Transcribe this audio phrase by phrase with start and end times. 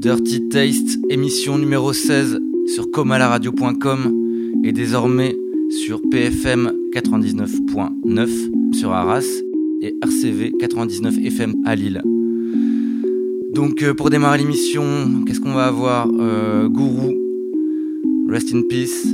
[0.00, 2.40] Dirty Taste, émission numéro 16
[2.74, 5.36] sur comalaradio.com et désormais
[5.68, 9.26] sur PFM 99.9 sur Arras
[9.82, 12.00] et RCV 99 FM à Lille.
[13.52, 17.14] Donc euh, pour démarrer l'émission, qu'est-ce qu'on va avoir euh, Guru,
[18.30, 19.06] Rest in Peace,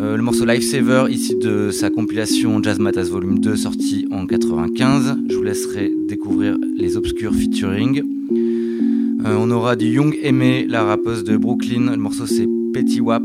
[0.00, 5.18] euh, le morceau Lifesaver issu de sa compilation Jazz Matas Volume 2 sorti en 95.
[5.30, 8.15] Je vous laisserai découvrir les obscurs featuring.
[9.26, 11.90] On aura du Young Aimé, la rappeuse de Brooklyn.
[11.90, 13.24] Le morceau c'est Petty Wap.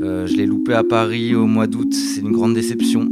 [0.00, 3.08] je l'ai loupé à Paris au mois d'août, c'est une grande déception.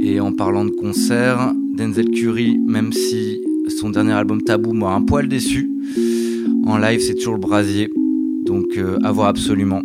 [0.00, 5.02] Et en parlant de concert, Denzel Curry, même si son dernier album Tabou m'a un
[5.02, 5.70] poil déçu,
[6.66, 7.90] en live c'est toujours le brasier,
[8.44, 9.82] donc euh, à voir absolument.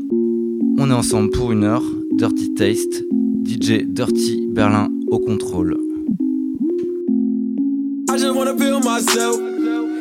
[0.79, 3.03] On est ensemble pour une heure, Dirty Taste,
[3.45, 5.77] DJ Dirty Berlin au contrôle.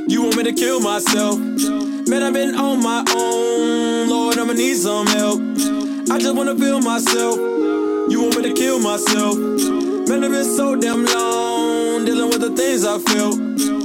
[0.08, 1.38] You want me to kill myself?
[1.38, 4.08] Man, I've been on my own.
[4.08, 5.40] Lord, I'ma need some help.
[6.10, 7.36] I just wanna feel myself.
[7.36, 9.36] You want me to kill myself?
[9.36, 13.75] Man, I've been so damn long dealing with the things I feel.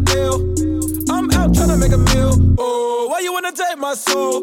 [0.00, 1.10] Dollar bill.
[1.10, 2.54] I'm out trying to make a meal.
[2.58, 4.42] Oh, why you wanna take my soul?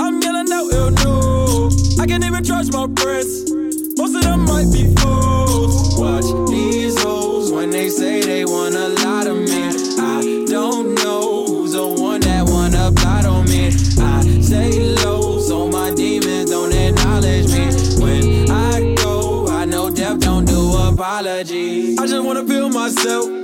[0.00, 1.98] I'm yelling out ill news.
[1.98, 3.50] I can't even trust my friends.
[3.98, 5.98] Most of them might be fools.
[5.98, 9.62] Watch these hoes when they say they wanna lie to me.
[9.98, 13.68] I don't know who's the one that wanna plot on me.
[13.98, 17.66] I stay low, so my demons don't acknowledge me.
[18.02, 21.96] When I go, I know death don't do apology.
[21.98, 23.35] I just wanna feel myself.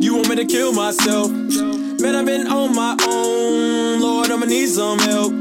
[0.00, 1.30] You want me to kill myself?
[1.30, 4.00] Man, I've been on my own.
[4.00, 5.32] Lord, I'ma need some help.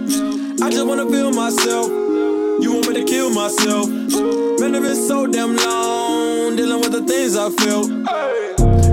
[0.62, 1.88] I just wanna feel myself.
[1.88, 3.88] You want me to kill myself?
[3.88, 7.84] Man, I've been so damn long dealing with the things I feel.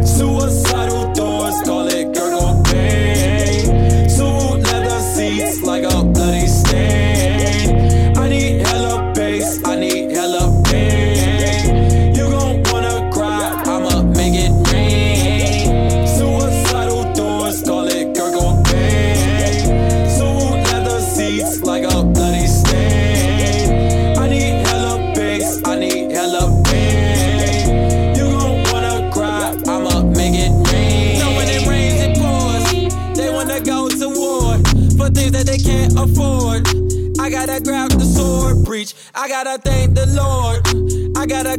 [0.04, 0.63] Suicidal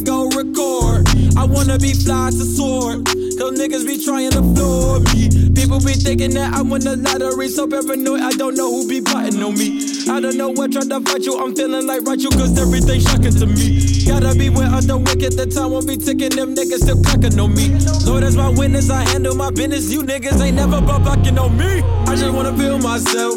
[0.03, 1.07] go record.
[1.38, 3.06] I wanna be fly to sword.
[3.06, 5.29] Cause niggas be trying to floor me.
[5.53, 7.50] People be thinking that I won the lottery.
[7.50, 9.84] So paranoid, I don't know who be plotting on me.
[10.09, 11.38] I don't know what tried to fight you.
[11.38, 14.05] I'm feeling like right you, cause everything shocking to me.
[14.07, 15.34] Gotta beware of the wicked.
[15.34, 16.35] The time won't be ticking.
[16.35, 17.75] Them niggas still clocking on me.
[18.05, 19.91] Lord, as my witness, I handle my business.
[19.91, 21.81] You niggas ain't never brought blocking on me.
[22.07, 23.35] I just wanna feel myself.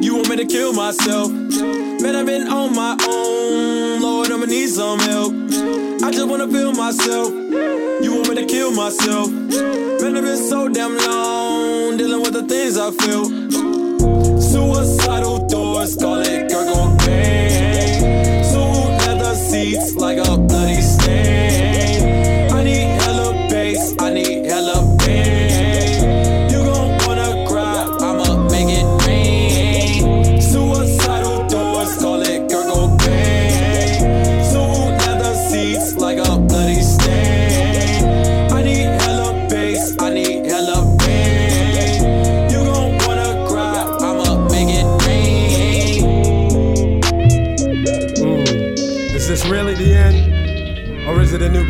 [0.00, 1.30] You want me to kill myself?
[1.30, 4.00] Man, I've been on my own.
[4.00, 5.47] Lord, I'ma need some help.
[6.08, 7.28] I just wanna feel myself.
[8.02, 9.30] You want me to kill myself?
[9.30, 13.26] Man, I've been so damn long dealing with the things I feel.
[14.40, 17.47] Suicidal thoughts, call it Kurt Cobain.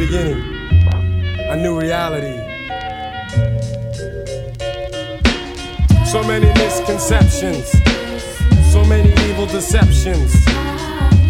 [0.08, 0.42] Beginning?
[1.50, 2.32] A new reality?
[6.06, 7.70] So many misconceptions,
[8.72, 10.32] so many evil deceptions.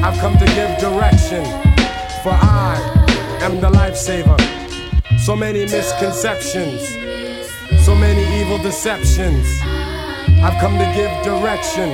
[0.00, 1.44] I've come to give direction,
[2.22, 2.78] for I
[3.42, 4.38] am the lifesaver.
[5.18, 6.80] So many misconceptions,
[7.84, 9.44] so many evil deceptions.
[10.40, 11.90] I've come to give direction,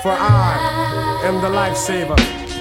[0.00, 2.16] for I am the lifesaver.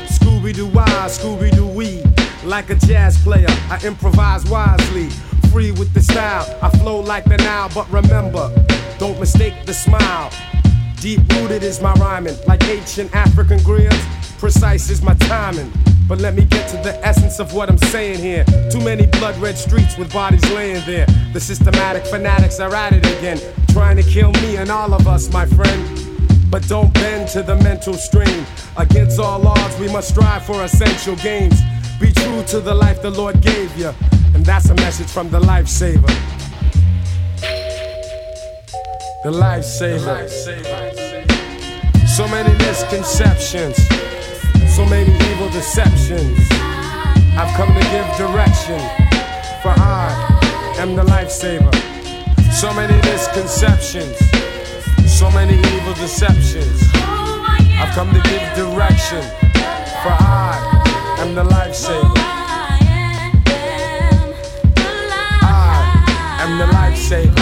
[0.07, 2.12] Scooby Doo why, Scooby Doo we.
[2.45, 5.09] Like a jazz player, I improvise wisely.
[5.51, 7.69] Free with the style, I flow like the Nile.
[7.73, 8.51] But remember,
[8.99, 10.29] don't mistake the smile.
[10.99, 14.05] Deep rooted is my rhyming, like ancient African griots.
[14.39, 15.71] Precise is my timing.
[16.05, 18.43] But let me get to the essence of what I'm saying here.
[18.69, 21.05] Too many blood red streets with bodies laying there.
[21.31, 25.31] The systematic fanatics are at it again, trying to kill me and all of us,
[25.31, 26.51] my friend.
[26.51, 28.45] But don't bend to the mental strain.
[28.75, 31.59] Against all odds, we must strive for essential gains.
[31.99, 33.91] Be true to the life the Lord gave you.
[34.33, 36.07] And that's a message from the lifesaver.
[39.23, 40.29] The lifesaver.
[42.07, 43.77] So many misconceptions,
[44.75, 46.37] so many evil deceptions.
[47.35, 48.79] I've come to give direction,
[49.61, 51.73] for I am the lifesaver.
[52.51, 54.17] So many misconceptions.
[55.07, 56.81] So many evil deceptions.
[56.95, 57.45] Oh
[57.79, 59.21] I've come to give direction,
[60.01, 60.72] for I
[61.23, 62.13] am the lifesaver.
[65.41, 67.39] I am the lifesaver.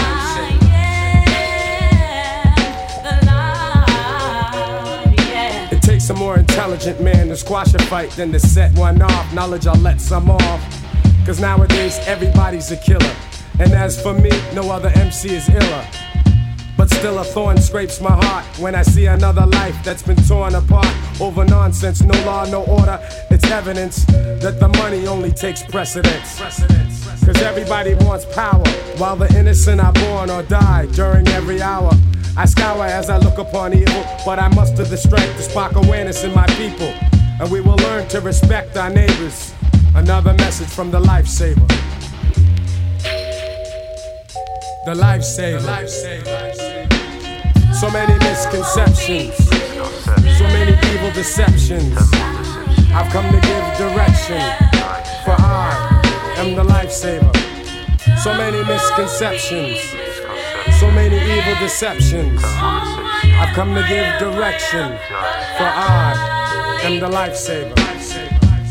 [5.72, 9.34] It takes a more intelligent man to squash a fight than to set one off.
[9.34, 10.60] Knowledge, I'll let some off.
[11.26, 13.14] Cause nowadays everybody's a killer.
[13.58, 15.84] And as for me, no other MC is iller.
[16.82, 20.56] But still, a thorn scrapes my heart when I see another life that's been torn
[20.56, 22.02] apart over nonsense.
[22.02, 22.98] No law, no order.
[23.30, 24.06] It's evidence
[24.40, 26.40] that the money only takes precedence.
[27.24, 28.66] Cause everybody wants power,
[28.96, 31.92] while the innocent are born or die during every hour.
[32.34, 36.24] I scour as I look upon evil, but I muster the strength to spark awareness
[36.24, 36.88] in my people.
[37.40, 39.52] And we will learn to respect our neighbors.
[39.94, 41.68] Another message from the lifesaver.
[44.86, 45.62] The lifesaver.
[47.74, 49.36] So many misconceptions.
[50.38, 52.31] So many evil deceptions.
[52.94, 54.40] I've come to give direction.
[55.24, 57.34] For I am the lifesaver.
[58.22, 59.80] So many misconceptions.
[60.78, 62.42] So many evil deceptions.
[62.44, 64.98] I've come to give direction.
[65.56, 67.74] For I am the lifesaver.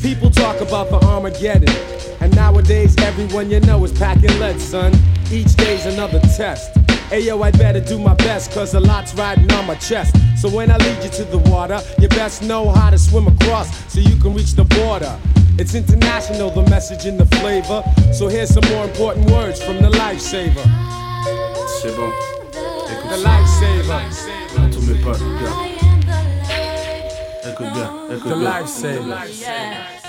[0.01, 1.75] People talk about the Armageddon.
[2.21, 4.93] And nowadays, everyone you know is packing lead, son.
[5.31, 6.80] Each day's another test.
[7.11, 10.15] Ayo, I better do my best, cause a lot's riding on my chest.
[10.41, 13.67] So when I lead you to the water, you best know how to swim across
[13.93, 15.13] so you can reach the border.
[15.59, 17.83] It's international, the message and the flavor.
[18.13, 20.63] So here's some more important words from the lifesaver.
[21.81, 22.09] C'est bon.
[22.51, 23.39] The Écoute ça.
[23.39, 24.71] lifesaver.
[24.71, 25.53] Tous mes potes, bien.
[27.51, 28.59] Écoute bien, écoute The bien.
[28.61, 30.00] lifesaver.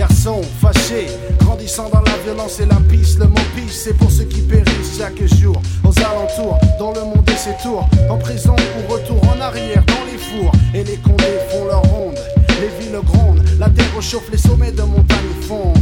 [0.00, 1.08] Garçon fâché,
[1.40, 4.96] grandissant dans la violence et la pisse, le mot pisse, c'est pour ceux qui périssent
[4.96, 5.60] chaque jour.
[5.84, 10.10] Aux alentours, dans le monde et ses tours, en prison ou retour en arrière, dans
[10.10, 10.52] les fours.
[10.72, 12.18] Et les condés font leur ronde,
[12.62, 15.76] les villes grondent, la terre réchauffe, les sommets de montagne fondent.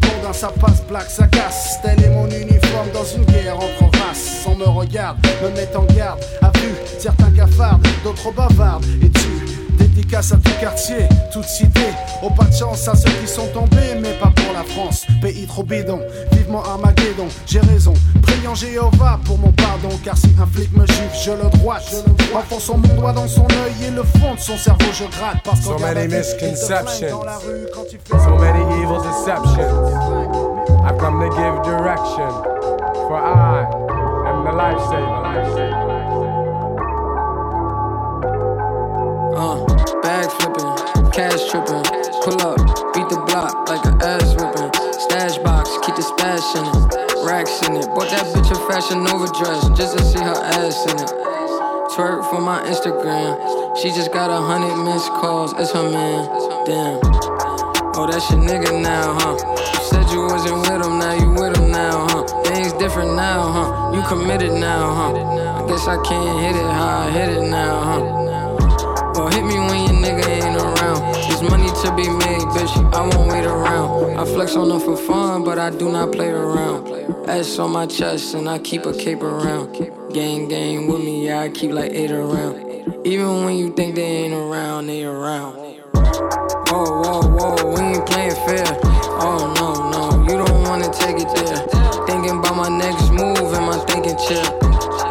[0.00, 1.78] Condin, ça passe, plaque, ça casse.
[1.84, 4.44] Tel est mon uniforme dans une guerre entre races.
[4.44, 6.18] On me regarde, me met en garde.
[6.42, 8.84] À vue, certains cafardent, d'autres bavardent.
[9.00, 9.41] Et tu,
[9.72, 11.80] dédicace à tout quartier, toute cité.
[12.22, 15.06] Au pas de chance à ceux qui sont tombés, mais pas pour la France.
[15.20, 16.00] Pays trop bidon,
[16.32, 17.26] vivement Armageddon.
[17.46, 19.90] J'ai raison, priant Jéhovah pour mon pardon.
[20.04, 22.04] Car si un flic me gifle, je le droite.
[22.34, 25.42] Enfonçant mon doigt dans son œil et le fond de son cerveau, je gratte.
[25.44, 27.22] Parce So many misconceptions.
[28.08, 29.72] So many evil deceptions.
[30.84, 32.28] I've come to give direction.
[33.08, 33.64] For I
[34.28, 35.91] am the lifesaver.
[39.36, 39.64] Uh,
[40.02, 41.82] bag flipping, cash tripping,
[42.22, 42.58] pull up,
[42.94, 44.70] beat the block like a ass whipping.
[45.08, 47.86] Stash box, keep the stash in it, racks in it.
[47.96, 51.10] Bought that bitch a fashion Nova dress just to see her ass in it.
[51.96, 55.54] Twerk for my Instagram, she just got a hundred missed calls.
[55.58, 56.26] It's her man,
[56.66, 57.00] damn.
[57.96, 59.36] Oh, that's your nigga now, huh?
[59.36, 62.24] You said you wasn't with him, now you with him now, huh?
[62.44, 63.96] Things different now, huh?
[63.96, 65.64] You committed now, huh?
[65.64, 68.41] I guess I can't hit it how I hit it now, huh?
[70.12, 71.14] Nigga ain't around.
[71.14, 72.94] There's money to be made, bitch.
[72.94, 74.18] I won't wait around.
[74.18, 76.88] I flex on them for fun, but I do not play around.
[77.28, 79.72] S on my chest, and I keep a cape around.
[80.12, 83.06] Gang, gang with me, yeah, I keep like eight around.
[83.06, 85.54] Even when you think they ain't around, they around.
[86.68, 88.66] Whoa, whoa, whoa, we ain't playing fair.
[89.24, 92.06] Oh, no, no, you don't wanna take it there.
[92.06, 94.60] Thinking about my next move and my thinking chip.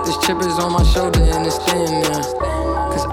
[0.06, 2.71] This chip is on my shoulder and it's staying there.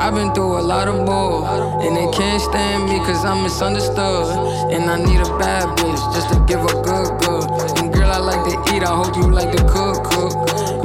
[0.09, 1.45] I've been through a lot of bull.
[1.85, 4.73] And they can't stand me cause I'm misunderstood.
[4.73, 7.45] And I need a bad bitch just to give a good, good.
[7.77, 10.33] And girl, I like to eat, I hope you like to cook, cook.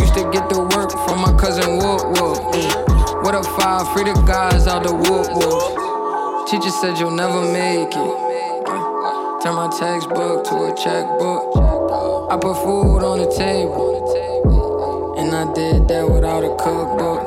[0.03, 3.23] Used to get the work from my cousin Whoop Whoop.
[3.23, 6.49] What a five, free the guys out the Whoop Whoop.
[6.49, 8.15] Teacher said you'll never make it.
[9.39, 11.55] Turn my textbook to a checkbook.
[12.27, 15.15] I put food on the table.
[15.17, 17.22] And I did that without a cookbook.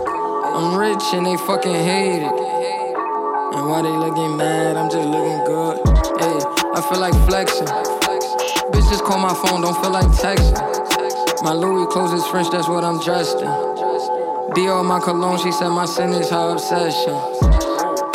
[0.57, 2.33] I'm rich and they fucking hate it.
[2.33, 5.77] And why they looking mad, I'm just looking good.
[6.17, 6.33] Hey,
[6.73, 7.69] I feel like flexing.
[8.73, 10.57] Bitch just call my phone, don't feel like texting.
[11.45, 13.53] My Louis clothes is French, that's what I'm dressed in.
[14.57, 17.13] Dior my cologne, she said my sin is her obsession.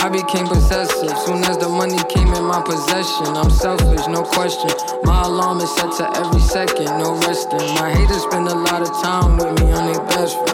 [0.01, 1.15] I became possessive.
[1.19, 4.71] Soon as the money came in my possession, I'm selfish, no question.
[5.03, 7.61] My alarm is set to every second, no resting.
[7.77, 10.50] My haters spend a lot of time with me, I'm their best friend.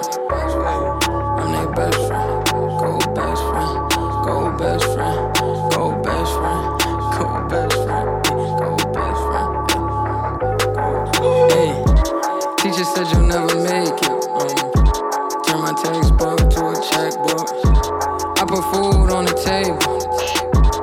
[19.44, 19.77] Table.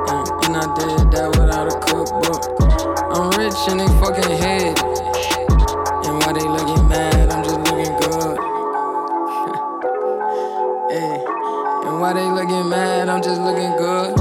[0.08, 2.42] Uh, and I did that without a cookbook.
[3.14, 4.78] I'm rich and they fucking hate it.
[6.06, 8.38] And why they looking mad, I'm just looking good.
[10.90, 11.16] hey.
[11.88, 14.14] And why they looking mad, I'm just looking good.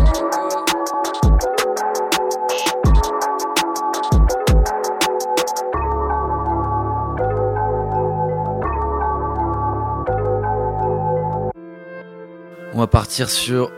[12.73, 13.69] On va partir sur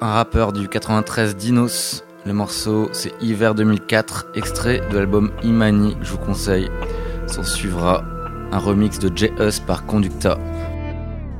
[0.00, 2.04] un rappeur du 93 Dinos.
[2.24, 6.68] Le morceau c'est Hiver 2004, extrait de l'album Imani, je vous conseille.
[7.26, 8.04] S'en suivra
[8.52, 10.38] un remix de J.Us par Conducta.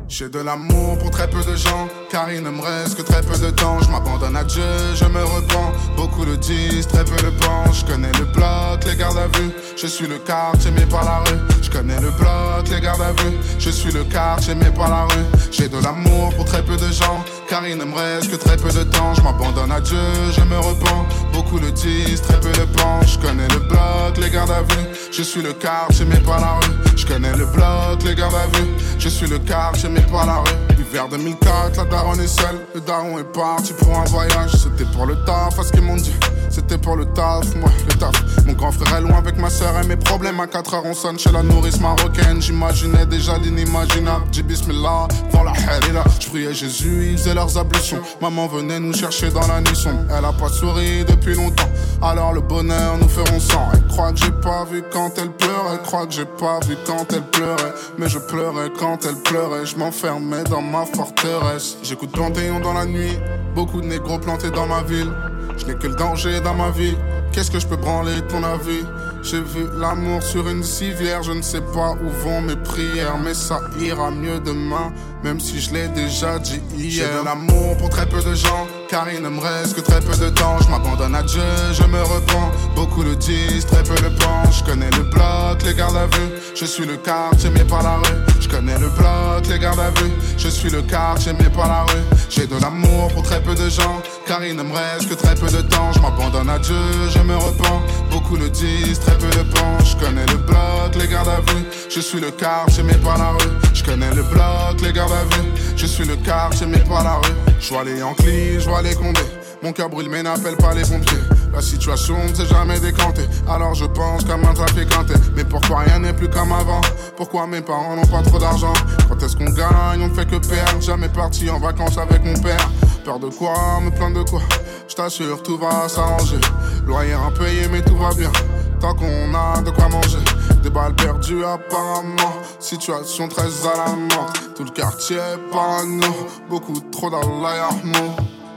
[0.09, 3.23] J'ai de l'amour pour très peu de gens, car il ne me reste que très
[3.23, 3.81] peu de temps.
[3.81, 4.63] Je m'abandonne à Dieu,
[4.95, 5.73] je me repens.
[5.97, 7.81] Beaucoup le disent, très peu le pensent.
[7.81, 9.51] Je connais le bloc, les gardes à vue.
[9.77, 11.41] Je suis le quartier, mais par la rue.
[11.61, 13.37] Je connais le bloc, les gardes à vue.
[13.59, 15.25] Je suis le quartier, mais par la rue.
[15.51, 18.57] J'ai de l'amour pour très peu de gens, car il ne me reste que très
[18.57, 19.15] peu de temps.
[19.15, 19.99] Je m'abandonne à Dieu,
[20.33, 21.07] je me repens.
[21.33, 23.15] Beaucoup le disent, très peu le pensent.
[23.15, 24.87] Je connais le bloc, les gardes à vue.
[25.13, 26.75] Je suis le quartier, mais par la rue.
[26.97, 28.69] Je connais le bloc, les gardes à vue.
[28.99, 30.79] Je suis le quartier, mais par la rue.
[30.79, 32.61] Hiver 2004, la daronne est seule.
[32.75, 34.53] Le daron est parti pour un voyage.
[34.53, 36.15] C'était pour le taf, à ce qu'ils m'ont dit.
[36.57, 38.15] C'était pour le taf, moi, le taf.
[38.47, 40.41] Mon grand frère est loin avec ma soeur et mes problèmes.
[40.41, 42.41] À 4 heures, on sonne chez la nourrice marocaine.
[42.41, 44.25] J'imaginais déjà l'inimaginable.
[44.33, 46.03] J'ai bismillah, dans la harira.
[46.19, 48.01] Je priais Jésus, ils faisaient leurs ablutions.
[48.23, 49.87] Maman venait nous chercher dans la nuit.
[50.09, 51.69] Elle a pas souri depuis longtemps.
[52.01, 53.69] Alors le bonheur nous ferons sang.
[53.75, 55.75] Elle croit que j'ai pas vu quand elle pleurait.
[55.75, 57.75] Elle croit que j'ai pas vu quand elle pleurait.
[57.99, 59.67] Mais je pleurais quand elle pleurait.
[59.67, 61.77] Je m'enfermais dans ma forteresse.
[61.83, 63.19] J'écoute Panthéon dans la nuit.
[63.55, 65.13] Beaucoup de négros plantés dans ma ville.
[65.57, 66.97] Je n'ai que le danger dans ma vie.
[67.33, 68.85] Qu'est-ce que je peux branler ton avis?
[69.23, 71.23] J'ai vu l'amour sur une civière.
[71.23, 74.93] Je ne sais pas où vont mes prières, mais ça ira mieux demain.
[75.25, 77.09] Même si je l'ai déjà dit hier.
[77.13, 80.01] J'ai de l'amour pour très peu de gens, car il ne me reste que très
[80.01, 80.59] peu de temps.
[80.61, 82.51] Je m'abandonne à Dieu, je me repens.
[82.75, 84.59] Beaucoup le disent, très peu le pensent.
[84.59, 86.31] Je connais le bloc, les gardes à vue.
[86.55, 88.19] Je suis le quartier, mais pas la rue.
[88.41, 90.13] Je connais le bloc, les gardes à vue.
[90.37, 92.03] Je suis le quartier, mais pas la rue.
[92.29, 95.35] J'ai de l'amour pour très peu de gens, car il ne me reste que très
[95.35, 95.93] peu de temps.
[95.93, 96.77] Je m'abandonne à Dieu,
[97.11, 97.83] je me repens.
[98.11, 99.93] Beaucoup le disent, très peu le pensent.
[99.93, 101.65] Je connais le bloc, les gardes à vue.
[101.89, 103.53] Je suis le quartier, mais pas la rue.
[103.75, 105.51] Je connais le bloc, les gardes à vue.
[105.77, 107.46] Je suis le quartier, mais pas la rue.
[107.61, 109.21] Je vois les Yankees, je vois les Condés.
[109.63, 111.19] Mon cœur brûle, mais n'appelle pas les pompiers.
[111.53, 113.27] La situation ne s'est jamais décantée.
[113.49, 115.15] Alors je pense comme un trafiquanté.
[115.35, 116.83] Mais pourquoi rien n'est plus comme avant?
[117.17, 118.75] Pourquoi mes parents n'ont pas trop d'argent?
[119.09, 120.03] Quand est-ce qu'on gagne?
[120.03, 120.83] On ne fait que perdre.
[120.83, 122.69] Jamais parti en vacances avec mon père.
[123.05, 123.55] Peur de quoi?
[123.83, 124.43] Me plaindre de quoi?
[124.87, 126.41] Je t'assure, tout va s'arranger.
[126.87, 128.31] Loyer impayé, mais tout va bien.
[128.81, 130.19] Tant qu'on a de quoi manger.
[130.63, 132.33] Des balles perdues apparemment.
[132.59, 134.55] Situation très alarmante.
[134.55, 136.07] Tout le quartier est parano.
[136.49, 137.93] Beaucoup trop dans l'alarme.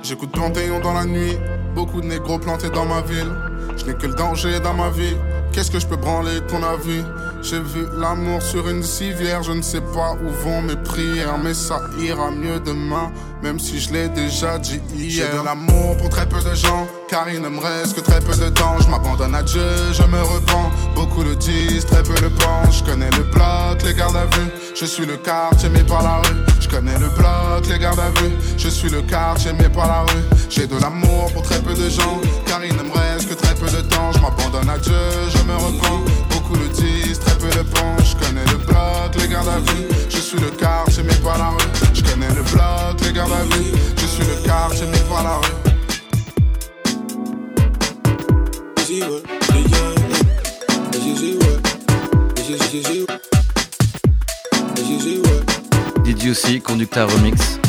[0.03, 1.37] J'écoute Panthéon dans la nuit.
[1.75, 3.31] Beaucoup de négros plantés dans ma ville.
[3.77, 5.15] Je n'ai que le danger dans ma vie.
[5.59, 7.03] Qu'est-ce que je peux branler ton avis?
[7.41, 9.43] J'ai vu l'amour sur une civière.
[9.43, 13.11] Je ne sais pas où vont mes prières, mais ça ira mieux demain.
[13.43, 15.27] Même si je l'ai déjà dit hier.
[15.29, 18.21] J'ai de l'amour pour très peu de gens, car il ne me reste que très
[18.21, 18.79] peu de temps.
[18.79, 19.61] Je m'abandonne à Dieu,
[19.91, 20.71] je me repens.
[20.95, 22.79] Beaucoup le disent, très peu le pensent.
[22.79, 24.47] Je connais le bloc, les gardes à vue.
[24.73, 26.37] Je suis le quartier, mais pas la rue.
[26.61, 28.31] Je connais le bloc, les gardes à vue.
[28.57, 30.23] Je suis le quartier, mais pas la rue.
[30.49, 33.33] J'ai de l'amour pour très peu de gens, car il ne me reste que
[33.81, 34.11] temps.
[34.13, 34.93] Je m'abandonne à Dieu,
[35.29, 36.01] je me repens.
[36.29, 38.11] Beaucoup le disent, très peu le pensent.
[38.11, 39.87] Je connais le bloc, les gardes à vue.
[40.09, 41.69] Je suis le quartier, mais pas la rue.
[41.93, 43.71] Je connais le bloc, les gardes à vue.
[43.97, 45.69] Je suis le quartier, mais pas la rue.
[56.03, 57.59] Did you see Conducta Remix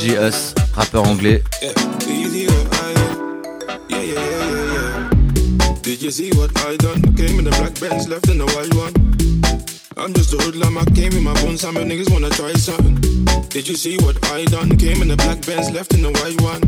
[0.00, 1.42] J.Us, rappeur anglais.
[4.06, 5.10] Yeah, yeah, yeah.
[5.82, 7.02] Did you see what I done?
[7.16, 8.92] Came in the black Benz, left in the white one.
[9.96, 12.96] I'm just a hoodlum, I came in my bones, some niggas wanna try something.
[13.48, 14.76] Did you see what I done?
[14.76, 16.62] Came in the black Benz, left in the white one.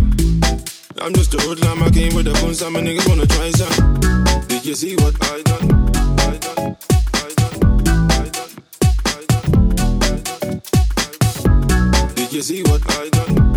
[1.01, 4.01] I'm just a hoodlum, I came with the bones, some niggas wanna try something.
[4.49, 5.71] Did you see what I done,
[6.19, 6.77] I done,
[7.15, 7.63] I done,
[9.07, 9.25] I
[12.01, 12.15] done.
[12.15, 13.48] Did you see what I done?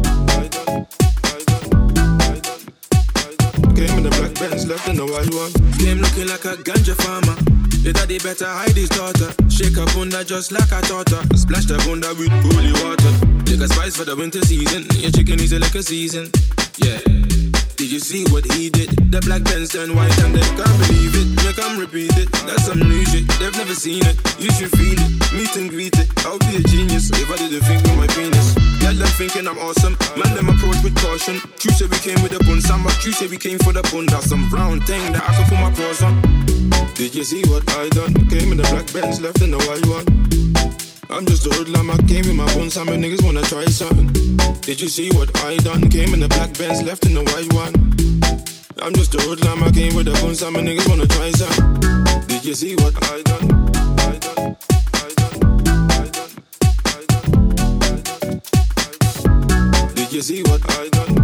[3.82, 3.88] I.
[3.88, 5.52] Came in the black Benz, left in the white one.
[5.80, 7.36] Came looking like a ganja farmer.
[7.84, 9.34] The daddy better hide his daughter.
[9.50, 11.24] Shake her bunda just like a taught her.
[11.36, 13.14] Splash the bunda with holy water.
[13.46, 14.86] Take a spice for the winter season.
[15.02, 16.30] Your chicken is a liquor season.
[16.78, 17.41] Yeah.
[17.82, 18.94] Did you see what he did?
[19.10, 21.28] The black pants turn white and they can't believe it.
[21.42, 22.30] Make them repeat it.
[22.46, 23.26] That's some new shit.
[23.42, 24.22] They've never seen it.
[24.38, 25.10] You should feel it.
[25.34, 26.06] Meet and greet it.
[26.22, 28.54] I'll be a genius if I didn't think with my penis.
[28.86, 29.98] Let them thinking I'm awesome.
[30.14, 31.42] Man, them approach with caution.
[31.66, 33.82] You say we came with a bun, some but you say we came for the
[33.90, 34.06] bun.
[34.14, 36.22] That's some brown thing that I can put my claws on.
[36.94, 38.14] Did you see what I done?
[38.30, 40.06] Came in the black Benz, left in the white one.
[41.12, 44.08] I'm just a hoodlum, I came in my bones, some niggas wanna try something.
[44.62, 45.90] Did you see what I done?
[45.90, 47.74] Came in the black Benz, left in the white one.
[48.82, 51.82] I'm just a hoodlum, I came with the bones, some niggas wanna try something.
[52.28, 53.52] Did you see what I done?
[54.00, 54.56] I done,
[54.94, 55.42] I done,
[56.80, 56.88] I
[59.84, 59.94] done.
[59.94, 61.16] Did you see what I done?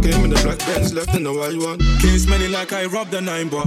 [0.00, 1.80] Came in the black Benz, left in the white one.
[1.98, 3.66] Case many like I robbed a nine bar.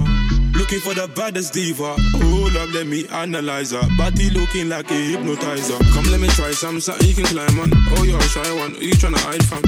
[0.62, 1.98] Looking for the baddest diva.
[2.22, 3.82] Hold up, let me analyze her.
[3.98, 5.74] Body looking like a hypnotizer.
[5.90, 7.74] Come, let me try some, something you can climb on.
[7.98, 8.78] Oh, you're a shy one.
[8.78, 9.58] Who you tryna hide from?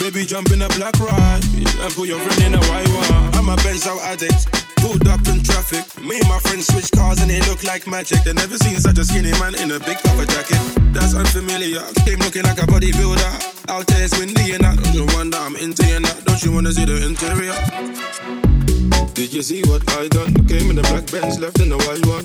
[0.00, 3.36] Baby, jump in a black ride and put your friend in a white one.
[3.36, 4.48] I'm a Benz out addict.
[4.80, 5.84] Pulled up in traffic.
[6.00, 8.24] Me and my friends switch cars and they look like magic.
[8.24, 10.56] They never seen such a skinny man in a big puffer jacket.
[10.96, 11.84] That's unfamiliar.
[12.08, 13.68] Came looking like a bodybuilder.
[13.68, 14.80] Out there it's windy and that.
[14.80, 16.16] Don't you wonder I'm into you now?
[16.24, 18.53] Don't you wanna see the interior?
[19.14, 20.34] Did you see what I done?
[20.46, 22.24] Came in the black Benz, left in the white one.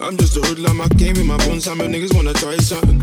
[0.00, 2.98] I'm just a hoodlum, I came in my bones, some niggas wanna try something.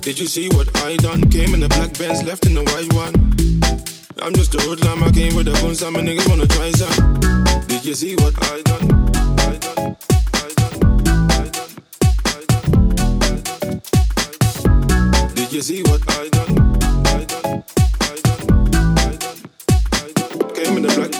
[0.00, 1.30] Did you see what I done?
[1.30, 3.14] Came in the black Benz, left in the white one.
[4.22, 7.66] I'm just a hoodlum, I came with the bones, some niggas wanna try something.
[7.66, 9.04] Did you see what I done.
[15.34, 16.63] Did you see what I done?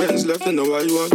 [0.07, 1.11] Came in the black Benz, left in the white one.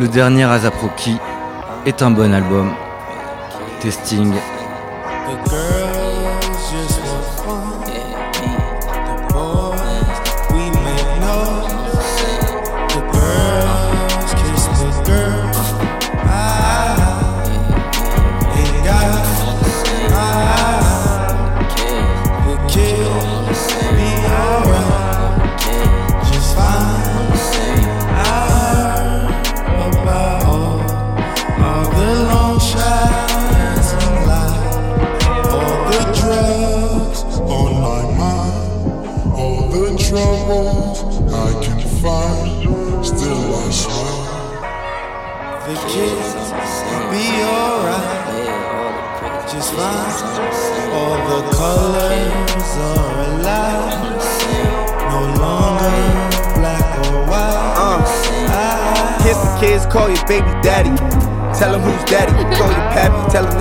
[0.00, 1.16] Le dernier A$AP Rocky
[1.86, 2.74] est un bon album.
[3.80, 4.32] Testing.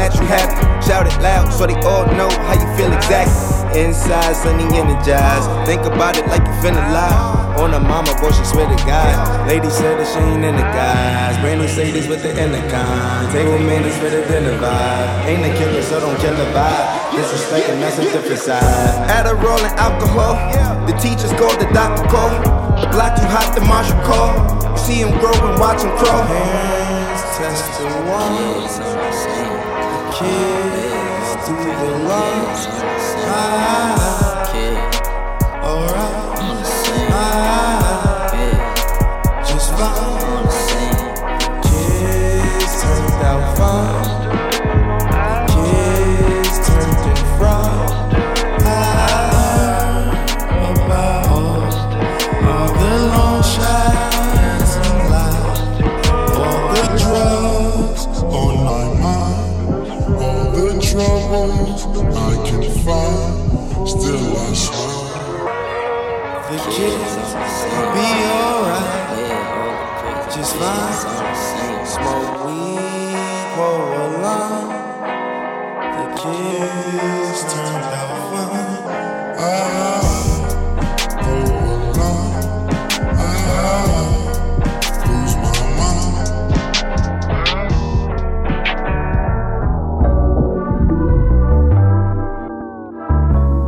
[0.03, 0.59] That you happy.
[0.83, 3.79] Shout it loud so they all know how you feel exactly.
[3.79, 5.47] Inside, sunny, energized.
[5.63, 7.55] Think about it like you finna lie.
[7.55, 9.47] On a mama, boy, she swear to God.
[9.47, 11.39] Lady said that she ain't in the guys.
[11.39, 13.31] Brand new Mercedes with the intercom.
[13.31, 15.25] Table manners for the dinner vibe.
[15.25, 17.15] Ain't a killer, so don't kill the vibe.
[17.15, 18.61] Disrespect and that's a different side.
[19.07, 20.35] Adderall and alcohol.
[20.85, 22.43] The teachers called, the doctor called.
[22.83, 24.35] The block too hot, the marshal call.
[24.75, 26.27] See him grow and watch him crawl.
[26.27, 29.42] Hands test the ones.
[30.13, 31.93] Kids do the.
[33.25, 34.45] Ah,
[35.63, 36.33] alright.
[39.47, 40.47] Just fine.
[41.63, 44.22] Kids turned out fine.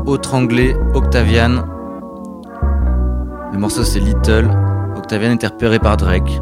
[0.08, 1.66] Autre anglais, Octavian.
[3.52, 4.50] Le morceau c'est Little.
[4.96, 6.42] Octavian était repéré par Drake.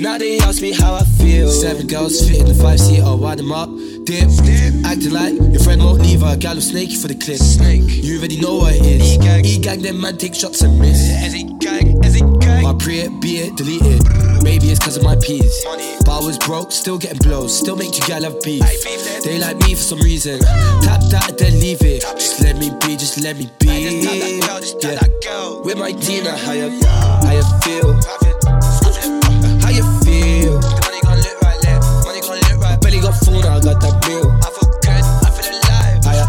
[0.00, 1.48] Now they ask me how I feel.
[1.48, 3.68] Seven girls fit in the five seat, I'll wind them up.
[4.04, 4.30] Dip,
[4.86, 6.36] acting like your friend won't leave her.
[6.38, 7.36] Gal will snake you for the clip.
[7.36, 9.18] Snake, you already know what it is.
[9.44, 10.98] E gang, them man take shots and miss.
[11.22, 12.64] Essie gang, Essie gang.
[12.64, 14.42] I pre it, be it, delete it.
[14.42, 15.52] Maybe it's cause of my peas.
[16.06, 17.56] But I was broke, still getting blows.
[17.56, 18.64] Still make you gal have beef.
[19.22, 20.40] They like me for some reason.
[20.80, 22.00] Tap that, then leave it.
[22.16, 23.68] Just let me be, just let me be.
[24.82, 25.60] Yeah.
[25.62, 28.29] With my Tina, how you, how you feel?
[33.60, 34.24] I got that bill.
[34.40, 35.04] I feel good.
[35.20, 36.00] I feel alive.
[36.04, 36.24] How you,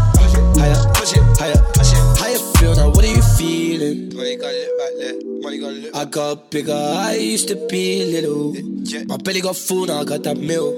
[0.60, 2.02] how you, push it, you, push it.
[2.20, 2.90] How you feel now?
[2.90, 4.14] What are you feeling?
[4.14, 5.24] Money gon' look right left.
[5.24, 5.96] Money gon' look.
[5.96, 6.76] I got bigger.
[6.76, 8.52] I used to be little.
[9.06, 10.76] My belly got full now, I got that meal.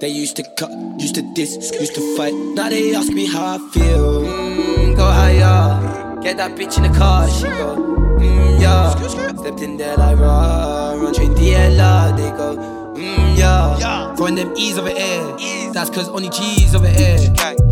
[0.00, 2.34] They used to cut, used to diss, used to fight.
[2.34, 4.22] Now they ask me how I feel.
[4.22, 7.26] Mm, go higher, get that bitch in the car.
[7.28, 7.76] She go,
[8.20, 8.92] mm, yeah.
[9.36, 12.16] Stepped in there like raw, run train DLR.
[12.16, 14.14] They go, mm, yeah.
[14.14, 15.36] Throwing them E's over air.
[15.72, 17.18] That's cause only G's over air.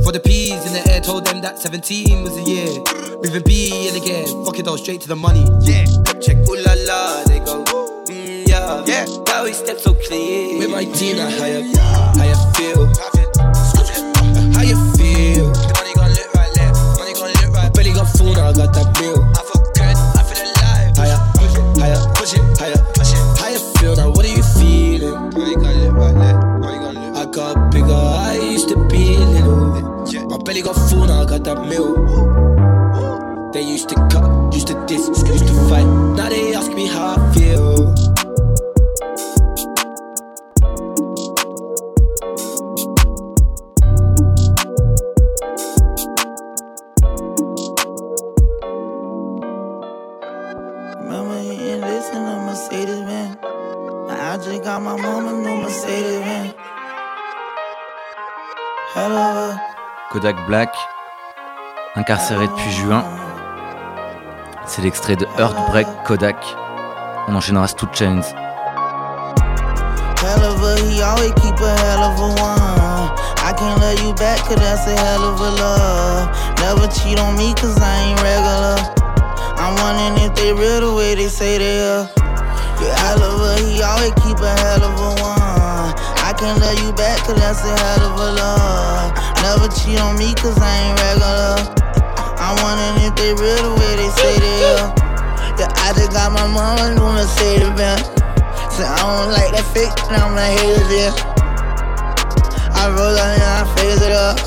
[0.03, 2.71] For the P's in the air, told them that 17 was a year.
[3.23, 5.45] Moving B in again, fuck it though, straight to the money.
[5.61, 5.85] Yeah,
[6.21, 7.25] check, ooh la la.
[7.25, 7.65] They go,
[8.07, 8.85] mm, yeah.
[8.87, 10.59] Yeah, now we step so clean.
[10.59, 12.87] With my Tina, how you, how you feel?
[14.55, 15.53] How you feel?
[15.53, 17.75] The money gon' look right left, money gon' look right.
[17.75, 19.28] Belly got full now, I got that bill.
[30.49, 31.93] Belly got full now, I got that meal.
[33.53, 35.85] They used to cut, used to diss, used to fight.
[36.17, 37.78] Now they ask me how I feel.
[60.19, 60.75] Kodak Black,
[61.95, 63.05] incarcéré depuis juin.
[64.67, 66.35] C'est l'extrait de Heartbreak Kodak.
[67.29, 68.23] On enchaînera Two Chains.
[70.21, 70.49] Hell.
[86.39, 89.11] Can't love you back, cause that's a hell of a love.
[89.43, 91.59] Never cheat on me, cause I ain't regular.
[92.39, 94.95] I'm wondering if they real the way they say they are.
[95.59, 98.07] Yeah, I just got my mama new Mercedes Benz.
[98.71, 99.67] So I don't like that
[100.07, 101.11] and I'm like, hey, yeah.
[102.79, 104.39] I roll up and I phase it up.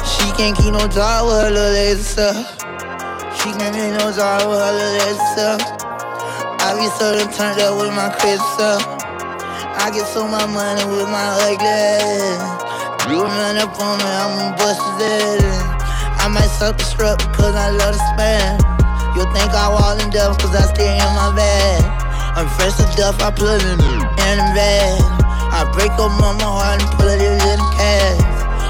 [0.00, 2.56] She can't keep no job with her little lazy stuff.
[3.36, 5.60] She can't keep no job with her little lazy stuff.
[6.64, 8.99] I be so turned up with my crazy stuff.
[9.80, 12.36] I get so much money with my ugly.
[13.08, 16.20] You run up on me, I'ma bust his ass.
[16.20, 18.60] I might self-destruct because I love to spam.
[19.16, 21.80] You think I walk in death cause I stay in my bed.
[22.36, 25.00] I'm fresh to death, I put it in the bag.
[25.48, 28.20] I break up on my heart and put it in the cash.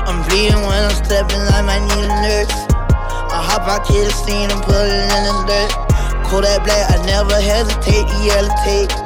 [0.06, 2.54] I'm bleeding when I'm stepping, I might need a nurse.
[3.34, 5.70] I hop out to the scene and put it in the dirt.
[6.30, 8.94] Call that black, I never hesitate to yell tape.
[8.94, 8.99] I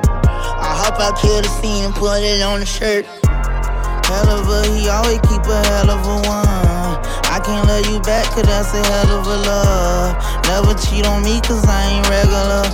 [0.85, 3.09] hop out to the scene and put it on the shirt.
[4.05, 7.01] Hell of a, he always keep a hell of a one.
[7.33, 10.13] I can't love you back, cause that's a hell of a love.
[10.45, 12.69] Never cheat on me, cause I ain't regular.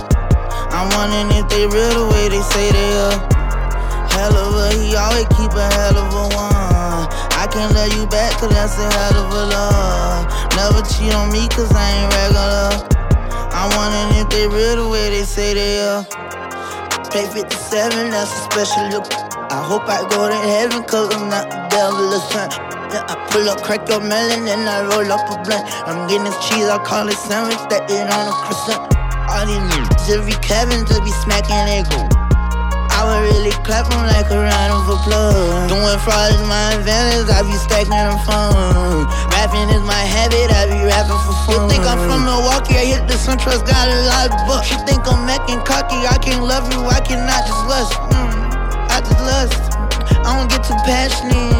[0.75, 3.15] I'm wondering if they real the way they say they are.
[4.11, 7.07] Hell of a, he always keep a hell of a one.
[7.39, 10.27] I can't love you back, cause that's a hell of a love.
[10.59, 12.75] Never cheat on me, cause I ain't regular.
[13.55, 16.50] I'm wondering if they real the way they say they are.
[17.11, 19.05] Pay 57, that's a special look.
[19.51, 22.57] I hope I go to heaven, cause I'm not the devil or something.
[22.87, 25.67] Yeah, I pull up, crack your melon, and I roll up a blunt.
[25.87, 28.95] I'm getting cheese, I call it sandwich, that it on a croissant.
[29.27, 32.20] All these niggas, every Kevin to be smacking their go.
[33.01, 35.65] I would really clap them like a round of applause.
[35.73, 39.09] Doing fraud is my advantage, I be stacking them fun.
[39.33, 41.65] Rapping is my habit, I be rapping for fun.
[41.65, 44.69] You think I'm from Milwaukee, I hit the SunTrust, got a lot of bucks.
[44.69, 47.97] You think I'm acting cocky, I can't love you, I cannot just lust.
[48.13, 48.37] Mm,
[48.93, 49.57] I just lust.
[50.21, 51.57] I don't get too passionate.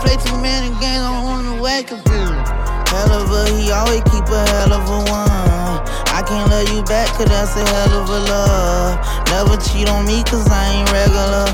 [0.00, 2.00] Play too many games, I don't wanna wake up.
[2.08, 5.84] Hell of a, he always keep a hell of a one.
[6.16, 8.96] I can't love you back, cause that's a hell of a love.
[9.28, 11.44] Never cheat on me, cause I ain't regular.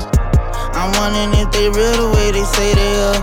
[0.71, 3.19] I'm wondering if they real the way they say they are.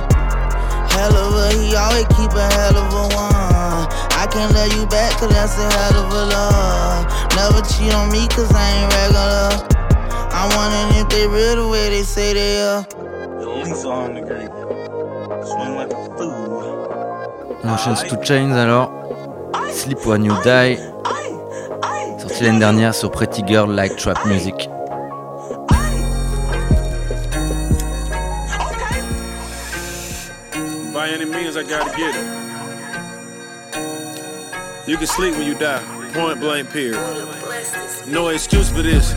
[0.93, 3.89] Hell of a, he always keep a hell of a one.
[4.21, 7.09] I can't love you back, cause that's a hell of a love.
[7.33, 9.49] Never cheat on me, cause I ain't regular.
[10.37, 12.85] I'm wondering if they real the way they say they are.
[17.65, 18.93] On enchaîne sous 2 Chainz alors.
[19.73, 20.90] Sleep When You Die.
[22.41, 24.55] Sorti dernière sur Pretty Girl Like Trap Music.
[30.95, 32.25] By any means, I gotta get it.
[34.87, 35.83] You can sleep when you die.
[36.15, 36.99] Point blank, period.
[38.07, 39.15] No excuse for this.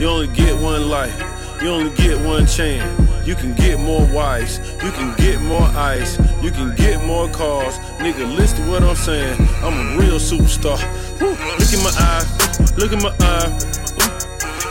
[0.00, 1.14] You only get one life.
[1.62, 2.82] You only get one chance.
[3.24, 4.58] You can get more wives.
[4.82, 6.18] You can get more ice.
[6.42, 7.78] You can get more cars.
[8.00, 9.38] Nigga, listen to what I'm saying.
[9.62, 10.80] I'm a real superstar.
[11.20, 12.35] Look in my eye.
[12.76, 13.48] Look in my eye.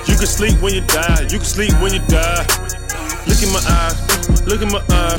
[0.07, 1.21] You can sleep when you die.
[1.29, 2.45] You can sleep when you die.
[3.27, 3.93] Look in my eye.
[4.45, 5.17] Look in my eye.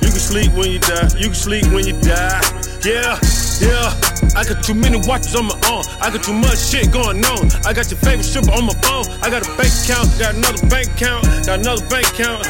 [0.00, 1.08] You can sleep when you die.
[1.18, 2.40] You can sleep when you die.
[2.84, 3.18] Yeah,
[3.60, 3.90] yeah.
[4.36, 5.84] I got too many watches on my arm.
[6.00, 7.50] I got too much shit going on.
[7.66, 9.06] I got your favorite stripper on my phone.
[9.20, 10.06] I got a bank account.
[10.18, 11.24] Got another bank account.
[11.46, 12.46] Got another bank account.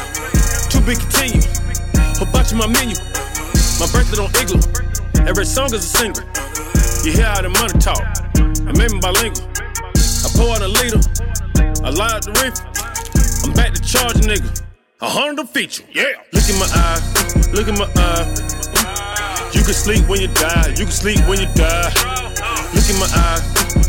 [0.69, 1.45] Too big to be continued.
[2.21, 2.95] Hibachi my menu.
[3.81, 4.61] My birthday on Igloo.
[5.27, 6.23] Every song is a single.
[7.03, 8.03] You hear how the money talk.
[8.69, 9.49] I made me bilingual.
[9.97, 11.01] I pour out a liter.
[11.83, 12.53] I lie out the reef.
[13.43, 14.61] I'm back to charge nigga.
[15.01, 16.21] A Honda feature, yeah.
[16.33, 17.01] Look in my eye,
[17.51, 18.29] look in my eye.
[19.53, 21.89] You can sleep when you die, you can sleep when you die.
[22.75, 23.41] Look in my eye,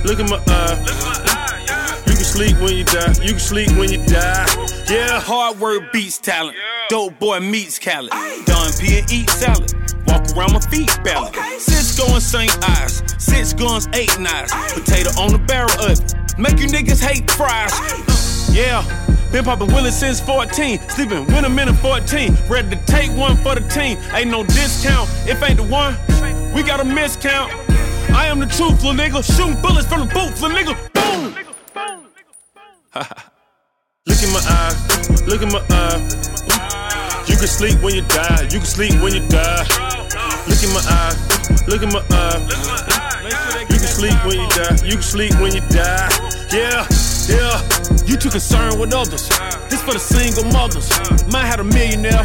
[0.02, 2.02] look in my eye.
[2.06, 4.46] You can sleep when you die, you can sleep when you die.
[4.88, 6.56] Yeah, hard work beats talent.
[6.88, 8.12] Dope boy meets Khaled.
[8.46, 9.89] Done P and eat salad.
[10.36, 11.34] Around my feet ballot.
[11.58, 12.68] Six going St.
[12.68, 14.52] Eyes, six guns, eight knives.
[14.72, 16.14] Potato on the barrel of it.
[16.38, 17.72] Make you niggas hate fries.
[17.72, 19.10] Uh, yeah.
[19.32, 20.80] Been poppin' Willie since 14.
[20.88, 22.36] Sleeping with a 14.
[22.48, 23.96] Ready to take one for the team.
[24.12, 25.08] Ain't no discount.
[25.28, 25.94] If ain't the one,
[26.52, 27.52] we got a miscount.
[28.10, 29.22] I am the truth, little nigga.
[29.36, 30.74] Shooting bullets from the booth, little nigga.
[30.92, 31.34] Boom!
[34.06, 34.74] look in my eye.
[35.26, 37.24] Look in my eye.
[37.28, 38.42] You can sleep when you die.
[38.50, 39.99] You can sleep when you die.
[40.50, 41.14] Look in my eye.
[41.68, 42.42] Look in my eye.
[43.70, 44.76] You can sleep when you die.
[44.84, 46.10] You can sleep when you die.
[46.52, 46.84] Yeah,
[47.30, 47.62] yeah.
[48.04, 49.28] You too concerned with others.
[49.70, 50.90] This for the single mothers.
[51.32, 52.24] Mine had a millionaire.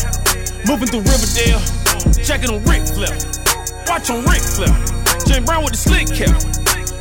[0.66, 1.62] Moving through Riverdale.
[2.26, 3.14] Checking on Rick Flip.
[3.88, 4.74] Watch on Rick Flip.
[5.28, 6.34] Jane Brown with the slick cap.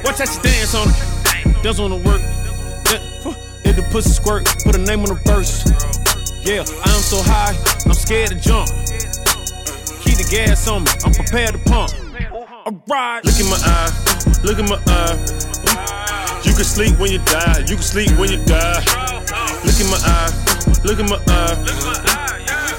[0.04, 1.62] Watch how she dance on it.
[1.62, 2.20] Dance on the work.
[3.64, 5.64] If the pussy squirt, put a name on the verse.
[6.44, 7.56] Yeah, I am so high,
[7.87, 8.68] I'm scared to jump.
[10.14, 11.90] Keep the gas on me, I'm prepared to pump.
[12.66, 13.90] Alright, look in my eye,
[14.44, 16.40] look in my eye.
[16.44, 18.79] You can sleep when you die, you can sleep when you die.
[19.64, 20.31] Look in my eye,
[20.85, 21.59] look in my eye.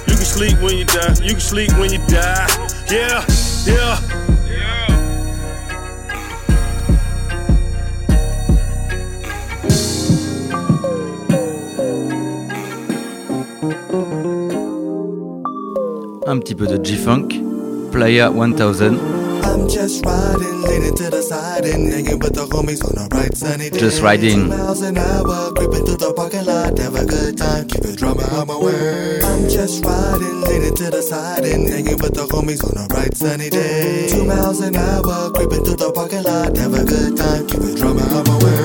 [0.08, 2.48] You can sleep when you die, you can sleep when you die.
[2.90, 3.26] Yeah,
[3.66, 4.25] yeah.
[16.36, 17.42] Un petit peu de G-Funk.
[17.94, 19.00] Playa 1000.
[19.42, 23.38] I'm just riding, leaning to the side and hanging with the homies on a bright
[23.38, 23.80] sunny day.
[23.80, 24.50] Just riding.
[24.50, 28.24] Miles an hour, creeping through the parking lot, have a good time, keep it drama
[28.36, 29.22] on my way.
[29.24, 33.16] I'm just riding, leaning to the side and hanging with the homies on a bright
[33.16, 34.10] sunny day.
[34.10, 37.78] Two miles an hour, creeping through the parking lot, have a good time, keep it
[37.78, 38.65] drama on my way.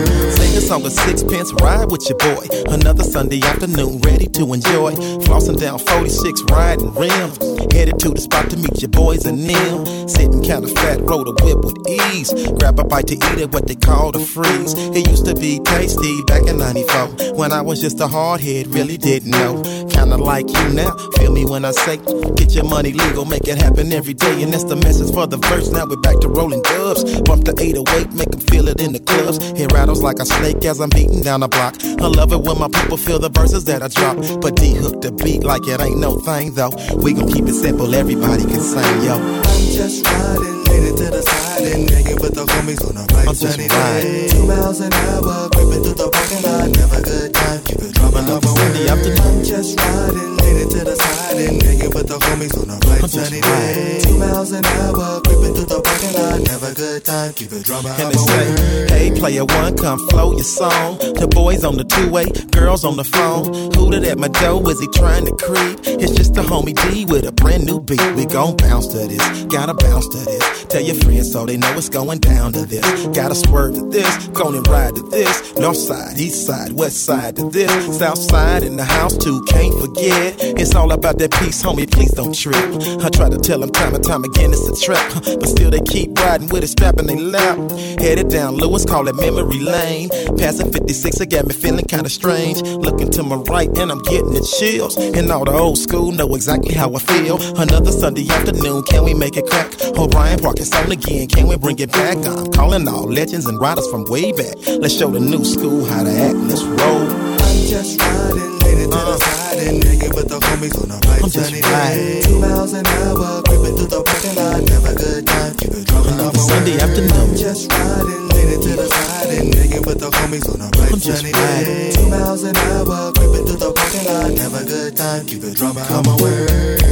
[0.71, 2.47] Song of sixpence, ride with your boy.
[2.71, 4.93] Another Sunday afternoon, ready to enjoy.
[5.27, 7.39] Flossing down 46, riding rims.
[7.75, 10.09] Headed to the spot to meet your boys and them.
[10.09, 11.75] Sitting kinda fat, roll the whip with
[12.15, 12.31] ease.
[12.61, 14.75] Grab a bite to eat at what they call the freeze.
[14.95, 17.35] It used to be tasty back in 94.
[17.35, 19.63] When I was just a hard head, really didn't know.
[19.91, 21.97] Kinda like you now, feel me when I say,
[22.37, 24.41] get your money legal, make it happen every day.
[24.43, 25.73] And that's the message for the verse.
[25.73, 27.03] Now we're back to rolling dubs.
[27.23, 29.39] Bump the 808, make them feel it in the clubs.
[29.59, 31.77] It rattles like a snake as I'm beating down the block.
[31.83, 34.17] I love it when my people feel the verses that I drop.
[34.41, 36.73] But D hook the beat like it ain't no thing though.
[36.97, 39.15] We gon' keep it simple, everybody can sing, yo.
[39.15, 43.69] I'm just riding, leaning to the side and hanging with the homies on a sunny
[43.69, 44.29] day.
[44.31, 48.37] Two miles an hour, creeping through the parking lot, never good time, keep it dropping
[48.37, 49.45] up Sunday afternoon.
[49.45, 53.41] Just riding, leaning to the side and hanging with the homies on a bright sunny
[53.41, 54.01] day.
[54.03, 57.65] Two miles an hour, creeping through the parking lot, Have a good time, keep it
[57.65, 60.99] dropping And they say, hey, player one, come flow your song.
[60.99, 63.73] The boys on the two-way, girls on the phone.
[63.75, 65.81] Hooted at my door, is he trying to creep?
[65.85, 68.01] It's just a homie D with a brand new beat.
[68.15, 70.65] We gon' bounce to this, gotta bounce to this.
[70.67, 72.85] Tell your friends so they know it's going down to this.
[73.09, 75.57] Gotta swerve to this, gonna ride to this.
[75.57, 77.71] North side, east side, west side to this.
[77.99, 80.37] South side in the house too, can't forget.
[80.59, 82.57] It's all about that peace, homie, please don't trip.
[83.05, 85.13] I try to tell them time and time again it's a trap.
[85.25, 87.59] But still they keep riding with it, strapping their lap.
[88.01, 90.09] Headed down Lewis, call it memory lane.
[90.39, 92.63] Passing 56, it got me feeling kinda strange.
[92.63, 94.97] Looking to my right and I'm getting the chills.
[94.97, 97.39] And all the old school know exactly how I feel.
[97.59, 99.71] Another Sunday afternoon, can we make it crack?
[99.97, 102.17] O'Brien Park is on again, can we bring it back?
[102.27, 104.57] I'm calling all legends and riders from way back.
[104.67, 107.40] Let's show the new school how to act, let's roll.
[107.71, 109.17] I'm just riding, leaning to the uh.
[109.17, 112.03] side and hanging with the homies on a bright I'm just sunny riding.
[112.03, 112.23] day.
[112.27, 116.19] Two miles an hour, creeping through the parking lot, never good time, keep it dropping
[116.19, 117.37] Another Sunday afternoon.
[117.39, 120.99] Just riding, leaning to the side and hanging with the homies on a bright I'm
[120.99, 121.95] just sunny day.
[121.95, 125.87] Two miles an hour, creeping through the parking lot, never good time, keep it dropping
[125.95, 126.83] on my word.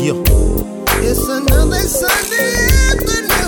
[0.00, 0.16] Yeah.
[1.04, 2.56] It's another Sunday
[2.88, 3.41] afternoon.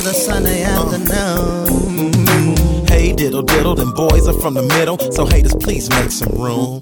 [0.00, 1.77] Another Sunday afternoon.
[3.18, 6.78] Diddle diddle, them boys are from the middle, so haters please make some room.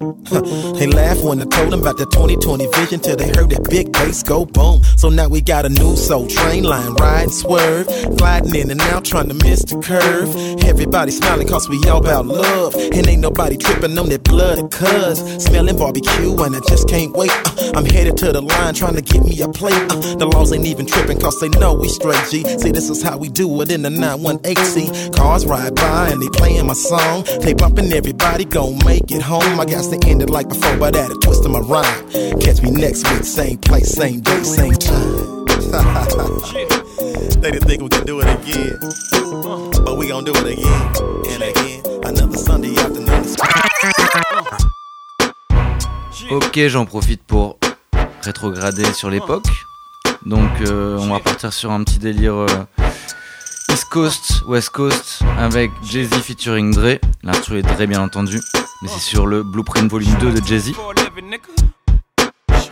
[0.79, 3.91] they laugh when I told them about the 2020 vision till they heard that big
[3.91, 4.83] bass go boom.
[4.99, 7.87] So now we got a new soul train line, ride swerve,
[8.19, 10.29] gliding in and out trying to miss the curve.
[10.63, 15.43] Everybody smiling cause we all about love, and ain't nobody tripping on that blood cuz.
[15.43, 17.31] Smelling barbecue and I just can't wait.
[17.31, 19.73] Uh, I'm headed to the line trying to get me a plate.
[19.73, 22.45] Uh, the laws ain't even tripping cause they know we straight G.
[22.59, 25.17] See, this is how we do it in the 918C.
[25.17, 27.25] Cars ride by and they playing my song.
[27.41, 29.61] They bumping everybody gon' make it home.
[29.61, 32.09] I got to end it like before, but add a twist to my rhyme.
[32.41, 35.45] Catch me next week, same place, same day, same time.
[37.41, 38.79] they didn't think we could do it again,
[39.85, 40.93] but we gon' do it again
[41.31, 41.83] and again.
[42.05, 43.25] Another Sunday afternoon.
[46.31, 47.59] Ok, j'en profite pour
[48.23, 49.47] rétrograder sur l'époque.
[50.25, 52.47] Donc, euh, on va partir sur un petit délire euh,
[53.77, 56.99] East Coast, West Coast avec Jay-Z featuring Dre.
[57.23, 58.41] L'instru est Dre, bien entendu,
[58.81, 60.73] mais c'est sur le Blueprint Volume 2 de Jay-Z.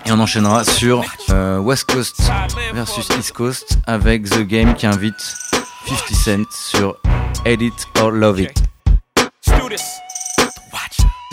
[0.06, 2.22] Et on enchaînera sur euh, West Coast
[2.72, 5.20] versus East Coast avec The Game qui invite
[5.86, 6.96] 50 Cent sur
[7.44, 8.62] Edit or Love It.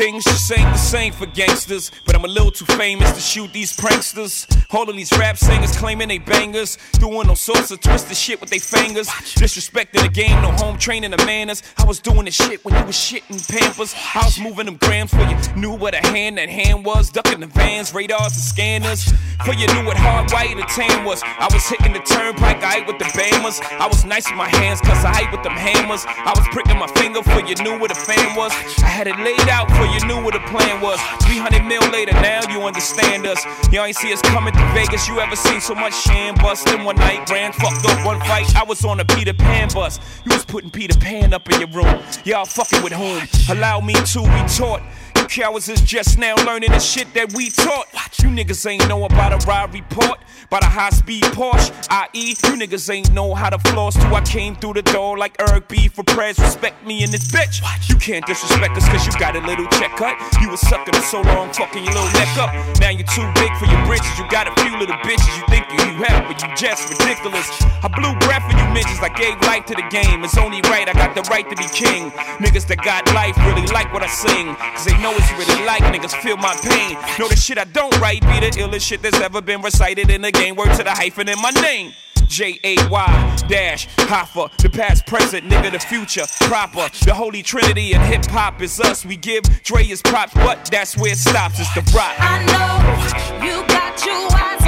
[0.02, 3.54] Things just ain't the same for gangsters, but I'm a little too famous to shoot
[3.54, 4.48] these pranksters.
[4.74, 8.50] All of these rap singers claiming they bangers, doing all sorts of twisted shit with
[8.50, 9.08] their fingers.
[9.10, 11.62] Disrespecting the game, no home training the manners.
[11.78, 13.94] I was doing this shit when you was shitting pampers.
[14.16, 17.42] I was moving them grams for you knew what a hand that hand was, ducking
[17.42, 19.04] the vans, radars and scanners.
[19.46, 21.22] For you knew what hard white or tan was.
[21.24, 23.62] I was hitting the turnpike, I ate with the bammers.
[23.78, 26.06] I was nice with my hands, cause I ate with them hammers.
[26.08, 28.52] I was pricking my finger for you knew what a fan was.
[28.82, 31.00] I had it laid out for you knew what the plan was.
[31.24, 33.44] 300 mil later, now you understand us.
[33.72, 35.08] Y'all ain't see us coming to Vegas.
[35.08, 37.30] You ever seen so much sham bust in one night?
[37.30, 38.56] Ran fucked up one fight.
[38.56, 40.00] I was on a Peter Pan bus.
[40.26, 42.02] You was putting Peter Pan up in your room.
[42.24, 43.22] Y'all fucking with whom?
[43.56, 44.82] Allow me to retort.
[45.16, 47.88] You cowards is just now learning the shit that we taught.
[48.22, 52.38] You niggas ain't know about a ride report, about a high speed Porsche, i.e.
[52.44, 55.68] You niggas ain't know how to floss till I came through the door like Eric
[55.68, 56.38] B for prayers.
[56.38, 57.66] Respect me in this bitch.
[57.90, 60.14] You can't disrespect us cause you got a little check cut.
[60.40, 62.54] You was sucking for so long, fucking your little neck up.
[62.80, 64.14] Now you're too big for your britches.
[64.20, 67.50] You got a few little bitches you think you have, but you just ridiculous.
[67.82, 69.02] I blew breath for you bitches.
[69.02, 70.24] I gave life to the game.
[70.24, 72.12] It's only right, I got the right to be king.
[72.38, 74.54] Niggas that got life really like what I sing.
[74.78, 76.98] Cause they know it's really like niggas feel my pain.
[77.18, 80.22] Know the shit I don't write be the illest shit that's ever been recited in
[80.22, 80.56] the game.
[80.56, 81.94] Word to the hyphen in my name.
[82.28, 86.88] J A Y dash Hova, the past, present, nigga, the future, proper.
[87.04, 89.06] The holy trinity and hip hop is us.
[89.06, 91.60] We give Dre his props, but that's where it stops.
[91.60, 92.16] It's the rock.
[92.18, 94.61] I know you got your eyes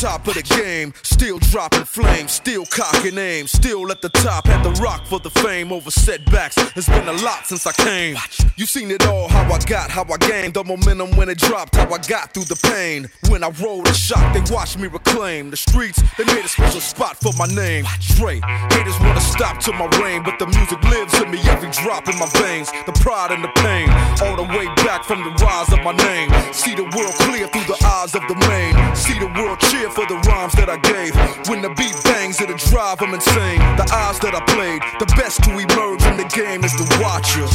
[0.00, 0.94] top of the game.
[1.02, 3.46] Still dropping flames, still cocking aim.
[3.46, 6.56] Still at the top, had the rock for the fame over setbacks.
[6.74, 8.16] It's been a lot since I came.
[8.56, 11.76] You seen it all, how I got, how I gained the momentum when it dropped,
[11.76, 13.10] how I got through the pain.
[13.28, 16.00] When I rolled a shot, they watched me reclaim the streets.
[16.16, 17.84] They made a special spot for my name.
[18.16, 18.40] Dre,
[18.72, 22.18] haters wanna stop to my reign, but the music lives in me every drop in
[22.18, 22.72] my veins.
[22.86, 23.90] The pride and the pain,
[24.24, 26.30] all the way back from the rise of my name.
[26.54, 28.72] See the world clear through the eyes of the main.
[29.00, 31.16] See the world cheer for the rhymes that I gave.
[31.48, 33.58] When the beat bangs, it'll drive them insane.
[33.80, 37.48] The eyes that I played, the best to emerge in the game is the watcher.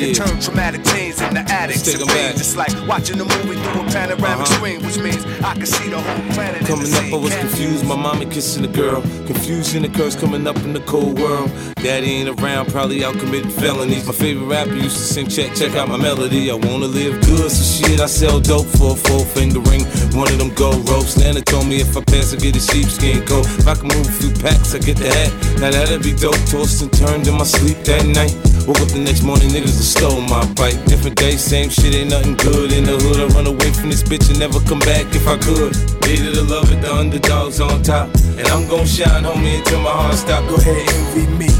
[0.00, 1.82] That turn traumatic teens into addicts.
[1.82, 2.40] Take and fiends.
[2.40, 4.44] It's like watching a movie through a panoramic Uh-huh.
[4.56, 6.66] screen, which means I can see the whole planet.
[6.66, 7.84] Coming up, I was confused.
[7.86, 9.02] My mommy kissing a girl.
[9.26, 11.50] Confusion occurs coming up in the cold world.
[11.76, 14.06] Daddy ain't around, probably out committing felonies.
[14.06, 16.50] My favorite rapper used to sing, check, check out my melody.
[16.50, 19.84] I wanna live good, so shit, I sell dope for a four finger ring.
[20.12, 21.16] One of them gold ropes.
[21.16, 23.46] Nana told me if I pass, I get a sheepskin coat.
[23.58, 25.32] If I can move a few packs, I get the hat.
[25.60, 26.36] Now that'd be dope.
[26.50, 28.34] Tossed and turned in my sleep that night.
[28.70, 30.78] Woke up the next morning, niggas have stole my bike.
[30.86, 33.18] Different day, same shit, ain't nothing good in the hood.
[33.18, 35.74] I run away from this bitch and never come back if I could.
[36.06, 38.14] Hated to love it, the underdogs on top.
[38.38, 40.46] And I'm gon' shine, homie, until my heart stop.
[40.46, 41.50] Go ahead, envy me.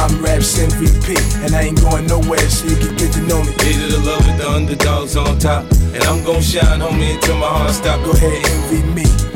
[0.00, 3.52] I'm Raps MVP, and I ain't going nowhere, so you can get to know me.
[3.60, 5.68] Hated to love it, the underdogs on top.
[5.92, 8.00] And I'm gon' shine, homie, until my heart stop.
[8.00, 9.35] Go ahead, envy me.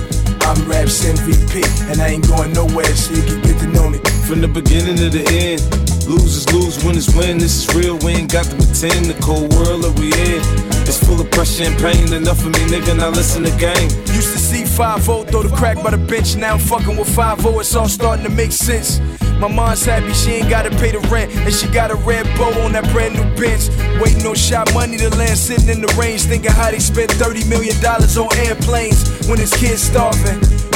[0.51, 3.99] I'm Raps MVP, and I ain't going nowhere, so you can get to know me.
[4.27, 5.63] From the beginning to the end,
[6.11, 7.37] losers lose, winners win.
[7.37, 9.05] This is real, we ain't got to pretend.
[9.05, 10.43] The cold world that we in
[10.87, 12.11] is full of pressure and pain.
[12.13, 13.89] Enough of me, nigga, now listen to game.
[14.11, 16.35] Used to see 5 throw the crack by the bench.
[16.35, 18.99] Now I'm fucking with 5 it's all starting to make sense.
[19.39, 22.53] My mom's happy she ain't gotta pay the rent, and she got a red bow
[22.61, 23.69] on that brand new bench.
[24.01, 27.49] Waiting on shot money to land, sitting in the range, thinking how they spent $30
[27.49, 30.60] million on airplanes when his kids starving.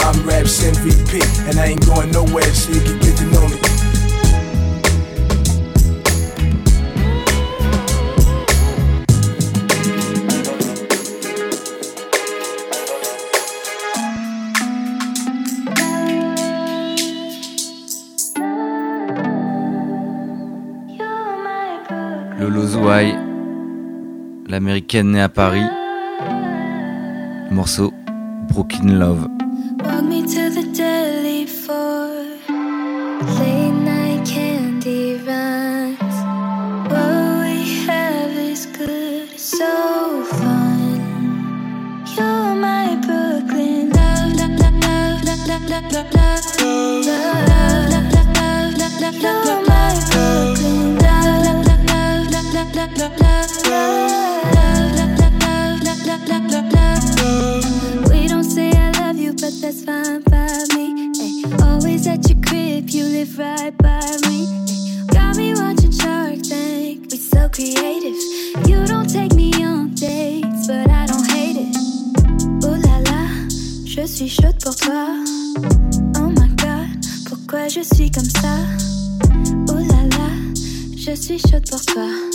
[0.00, 3.56] I'm Raps MVP, and I ain't going nowhere, so you can get to know me.
[22.40, 23.14] Lolo Zouai,
[24.46, 25.66] l'américaine née à Paris.
[27.50, 27.92] Morceau
[28.48, 29.37] Broken Love.
[31.48, 31.97] before.
[63.38, 64.46] Right by me.
[65.06, 67.06] Got me watching Shark Tank.
[67.10, 68.18] We so creative.
[68.66, 71.76] You don't take me on dates, but I don't hate it.
[72.64, 73.26] Oh la la,
[73.84, 75.22] je suis chaude pour toi.
[76.16, 76.88] Oh my god,
[77.28, 78.56] pourquoi je suis comme ça?
[79.68, 80.30] Oh la la,
[80.96, 82.27] je suis chaude pour toi.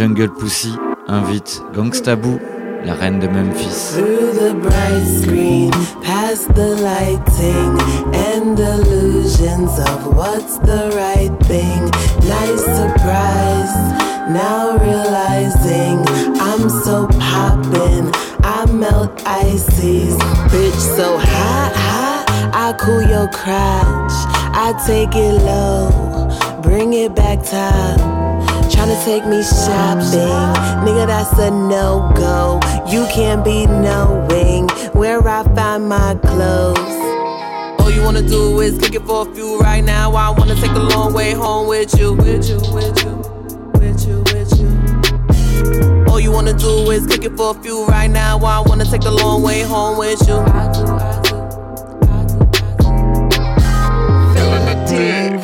[0.00, 0.72] Jungle Pussy
[1.08, 2.40] invite Gangsta Boo,
[2.86, 3.92] la reine de Memphis.
[3.92, 5.70] Through the bright screen,
[6.02, 7.76] past the lighting
[8.14, 11.82] and illusions of what's the right thing.
[12.26, 13.76] Nice surprise,
[14.32, 15.98] now realizing
[16.40, 18.10] I'm so poppin',
[18.42, 20.16] I melt ices.
[20.48, 22.24] Bitch, so hot, hot,
[22.54, 24.16] I cool your crotch.
[24.56, 28.19] I take it low, bring it back top.
[28.70, 30.54] Tryna take me shopping,
[30.84, 32.60] nigga, that's a no go.
[32.90, 36.78] You can't be knowing where I find my clothes.
[37.80, 40.12] All you wanna do is kick it for a few right now.
[40.12, 43.16] I wanna take a long way home with you, with you, with you,
[43.74, 46.06] with you, with you.
[46.10, 48.38] All you wanna do is kick it for a few right now.
[48.38, 50.36] I wanna take a long way home with you.
[54.34, 55.40] Feeling the dick,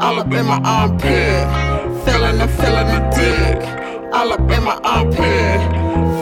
[0.00, 1.69] all up in my armpit.
[2.04, 5.60] Feeling the feeling the dick, all up in my armpit.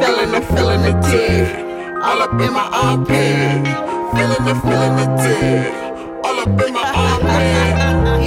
[0.01, 1.57] Feeling the feeling the dick,
[2.03, 3.65] all up in my armpit.
[4.15, 5.73] Feeling the feeling the dick,
[6.25, 8.27] all up in my armpit.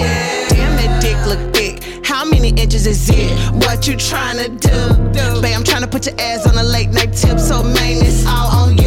[0.49, 2.05] Damn, that dick look thick.
[2.05, 3.31] How many inches is it?
[3.53, 5.41] What you tryna do?
[5.41, 8.47] Babe, I'm tryna put your ass on a late night tip, so man, it's all
[8.47, 8.80] on you.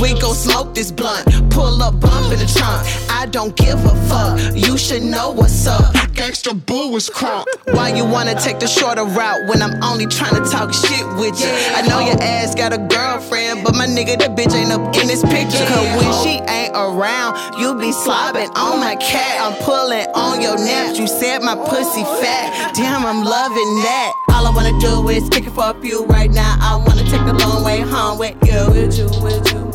[0.00, 2.86] We gon' smoke this blunt, pull up, bump in the trunk.
[3.10, 5.92] I don't give a fuck, you should know what's up.
[6.18, 7.46] Gangsta boo is crunk.
[7.74, 11.50] Why you wanna take the shorter route when I'm only tryna talk shit with you?
[11.74, 15.06] I know your ass got a girlfriend, but my nigga, that bitch ain't up in
[15.06, 15.64] this picture.
[15.66, 19.40] Cause when she ain't around, you be slobbing on my cat.
[19.40, 20.98] I'm pulling on your naps.
[20.98, 22.74] You said my pussy fat.
[22.74, 24.12] Damn, I'm loving that.
[24.30, 26.56] All I wanna do is kick it for a few right now.
[26.60, 29.70] I wanna take a long way home with you, with you, with you,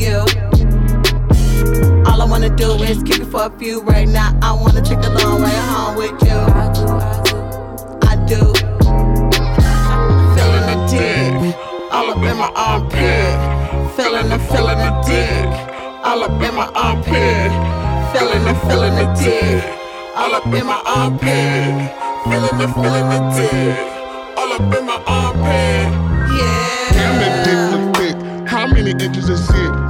[0.00, 0.24] you.
[2.06, 4.36] All I wanna do is kick it for a few right now.
[4.42, 6.38] I wanna take a long way home with you.
[6.62, 6.86] I do.
[6.88, 7.36] I do,
[8.08, 8.40] I do.
[10.34, 11.56] Feeling the dick,
[11.92, 13.36] all up in my armpit.
[13.96, 15.46] Feeling the feeling the dick,
[16.04, 17.50] all up in my armpit.
[18.12, 19.62] Feeling the feeling the dick,
[20.16, 21.92] all up in my armpit.
[22.24, 23.76] Feeling the feeling the dick,
[24.38, 25.88] all up in my armpit.
[26.38, 26.88] Yeah.
[26.92, 28.48] Damn that dick look thick.
[28.48, 29.89] How many inches is it?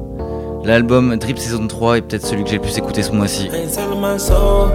[0.63, 3.49] L'album Drip Saison 3 est peut-être celui que j'ai le plus écouté ce mois-ci.
[3.51, 4.69] Ain't telling my soul.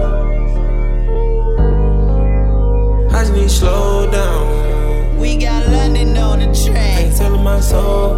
[3.09, 5.17] I just need to slow down.
[5.17, 6.99] We got London on the track.
[6.99, 8.17] Ain't telling my soul.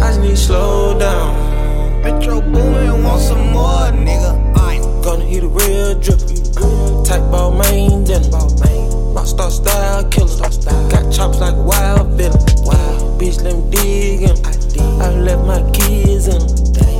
[0.00, 2.02] I just need to slow down.
[2.02, 4.34] Metro Boomin want some more, nigga.
[4.56, 6.18] I Gonna hit a real drip.
[7.06, 8.28] Type ball main dinner.
[9.14, 10.36] Rockstar style killer.
[10.90, 12.38] Got chops like a wild villain.
[13.18, 14.36] Bitch, let me dig in.
[15.02, 16.40] I left my kids in.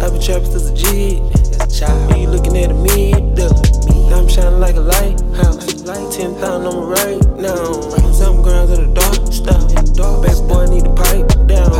[0.03, 1.21] I been trapping since a G.
[2.11, 3.55] Me looking at a mid dealer.
[4.11, 5.85] Now I'm shining like a lighthouse.
[6.11, 7.81] Ten thousand on me right now.
[8.11, 9.63] Seven grams in the dark style.
[10.21, 11.71] Baby boy need to pipe down.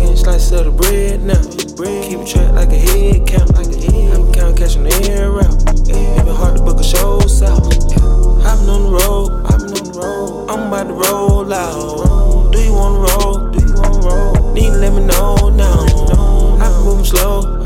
[0.00, 1.42] Getting slice of the bread now.
[2.08, 3.54] Keep it track like a head count.
[3.58, 5.52] I been count catching the air out.
[5.86, 7.68] It been hard to book a show south.
[8.00, 8.40] On.
[8.40, 10.48] I've been on the road.
[10.48, 12.52] I'm about to roll out.
[12.52, 13.41] Do you wanna roll?
[14.54, 15.86] Need to let me know now.
[16.60, 17.62] I've been moving slow.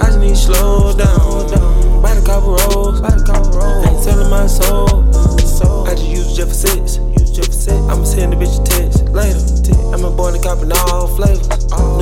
[0.00, 2.02] I just need to slow down.
[2.02, 3.00] By the couple rolls.
[3.00, 3.06] The
[3.54, 3.86] rolls.
[3.86, 5.06] Ain't telling my soul.
[5.86, 6.98] I just use Jeff for six.
[7.68, 9.38] I'ma send the bitch a text later.
[9.94, 11.46] I'm a boy that copping all flavors.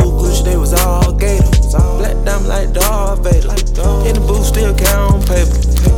[0.01, 1.45] New Gucci, they was all gator.
[1.99, 3.53] Black diamond like Darth Vader.
[4.09, 5.53] In the booth, still count on paper.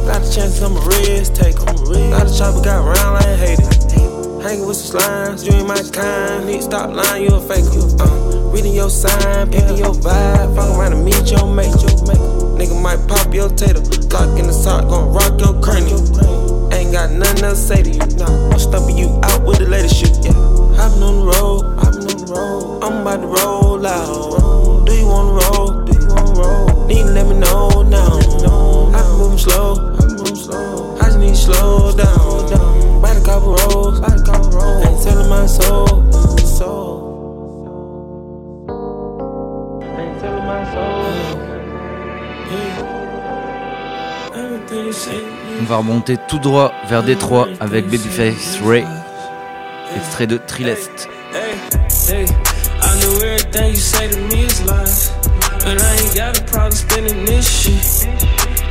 [0.06, 1.66] Got the chances, I'm a risk taker.
[1.66, 3.25] Got the chopper, got round like
[4.64, 6.46] With some slimes, you ain't my kind.
[6.46, 7.68] Need to stop lying, you a faker.
[8.00, 10.56] Uh, reading your sign, picking your vibe.
[10.56, 11.74] Fuck around and meet your mate.
[12.56, 13.80] Nigga might pop your tater.
[14.10, 16.00] Lock in the sock, gon' rock your cranium.
[16.72, 18.16] Ain't got nothing else to say to you.
[18.16, 20.24] Nah, I'm stumping you out with the latest shit.
[20.24, 20.30] Yeah.
[20.80, 22.82] I've on the road, been on the road.
[22.82, 24.86] I'm about to roll out.
[24.86, 25.84] Do you wanna roll?
[25.84, 26.86] Do you wanna roll?
[26.86, 28.18] Need to let me know now.
[28.90, 29.94] Been moving slow.
[30.98, 33.02] I just need to slow down.
[33.02, 34.00] By the couple rolls,
[35.28, 35.86] my soul,
[36.44, 37.02] soul.
[39.82, 41.46] Ain't my soul.
[45.60, 48.84] On va remonter tout droit vers Détroit avec Babyface Ray,
[49.96, 51.08] extrait de Trilest.
[51.32, 51.56] Hey,
[52.08, 52.24] hey,
[52.82, 55.12] I know everything you say to me is lies.
[55.64, 58.08] And I ain't got a problem spending this shit.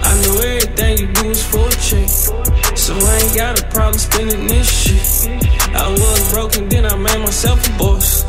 [0.04, 2.55] I know everything you do is for a check.
[2.74, 5.30] So I ain't got a problem spending this shit.
[5.76, 8.24] I was broken, then I made myself a boss.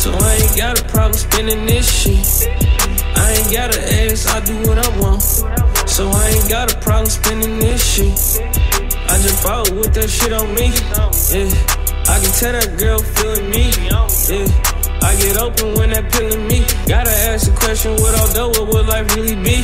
[0.00, 2.48] So I ain't got a problem spending this shit.
[3.16, 5.22] I ain't got an ass, I do what I want.
[5.88, 8.40] So I ain't got a problem spending this shit.
[9.12, 10.72] I just bought with that shit on me.
[11.28, 11.52] Yeah.
[12.08, 13.70] I can tell that girl feeling me.
[14.28, 14.48] Yeah.
[15.02, 16.64] I get open when that peeling me.
[16.86, 19.62] Gotta ask the question, what although what would life really be?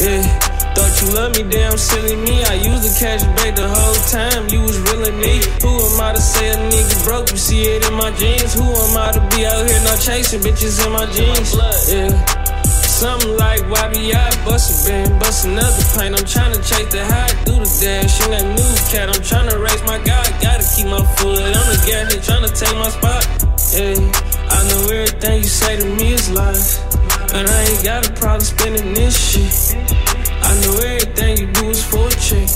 [0.00, 0.45] Yeah.
[0.76, 2.44] Thought you loved me, damn silly me.
[2.44, 4.44] I used the cash back the whole time.
[4.52, 5.40] You was really me.
[5.64, 7.30] Who am I to say a nigga broke?
[7.32, 8.52] You see it in my jeans.
[8.52, 11.56] Who am I to be out here not chasing bitches in my jeans?
[11.88, 12.12] Yeah.
[12.96, 16.12] Something like YBI, bust a band, bust another paint.
[16.12, 19.08] I'm tryna chase the high through the dash in that new cat.
[19.08, 22.76] I'm tryna raise my guy, gotta keep my foot on the gas, they tryna take
[22.76, 23.24] my spot.
[23.72, 23.96] Yeah,
[24.48, 26.80] I know everything you say to me is lies,
[27.32, 30.05] and I ain't got a problem spending this shit.
[30.46, 32.48] I know everything you do is for a check,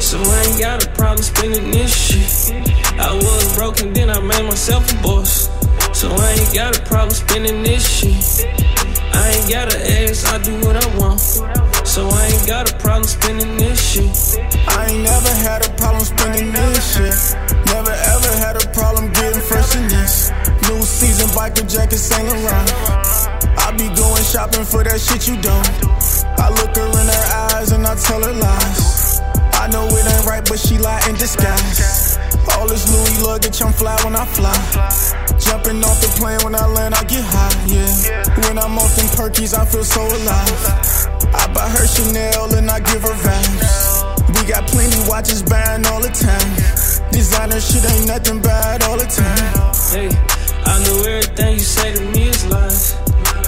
[0.00, 2.52] so I ain't got a problem spending this shit.
[2.98, 5.48] I was broken, then I made myself a boss,
[5.92, 8.46] so I ain't got a problem spending this shit.
[9.14, 11.20] I ain't got an ass, I do what I want.
[11.86, 14.38] So I ain't got a problem spending this shit.
[14.68, 17.36] I ain't never had a problem spending this shit.
[17.66, 20.30] Never ever had a problem getting fresh in this.
[20.68, 22.70] New season biker jacket, ain't around.
[23.58, 26.19] I be going shopping for that shit you don't.
[26.40, 29.20] I look her in her eyes and I tell her lies.
[29.60, 32.18] I know it ain't right, but she lie in disguise.
[32.56, 34.56] All this Louis luggage, I'm fly when I fly.
[35.38, 38.24] Jumping off the plane when I land, I get high, yeah.
[38.48, 40.80] When I'm off them perkies, I feel so alive.
[41.34, 44.30] I buy her Chanel and I give her vibes.
[44.34, 47.10] We got plenty watches buying all the time.
[47.12, 49.52] Designer shit ain't nothing bad all the time.
[49.92, 50.08] Hey,
[50.64, 52.96] I know everything you say to me is lies.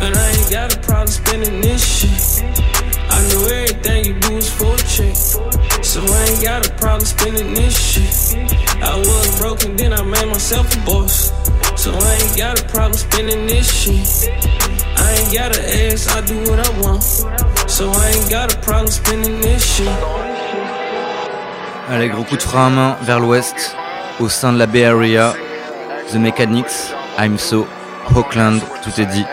[0.01, 2.82] And I ain't got a problem spending this shit.
[3.13, 5.15] I know everything you do is for check.
[5.85, 8.37] So I ain't got a problem spending this shit.
[8.83, 11.33] I was broken, then I made myself a boss.
[11.77, 14.31] So I ain't got a problem spending this shit.
[14.97, 17.03] I ain't got an ass, I do what I want.
[17.69, 19.89] So I ain't got a problem spending this shit.
[21.89, 23.77] Allez, gros coup de frein à main vers l'ouest,
[24.21, 25.35] au sein de la Bay Area.
[26.13, 27.67] The Mechanics, I'm So,
[28.15, 29.25] Oakland, tout est dit.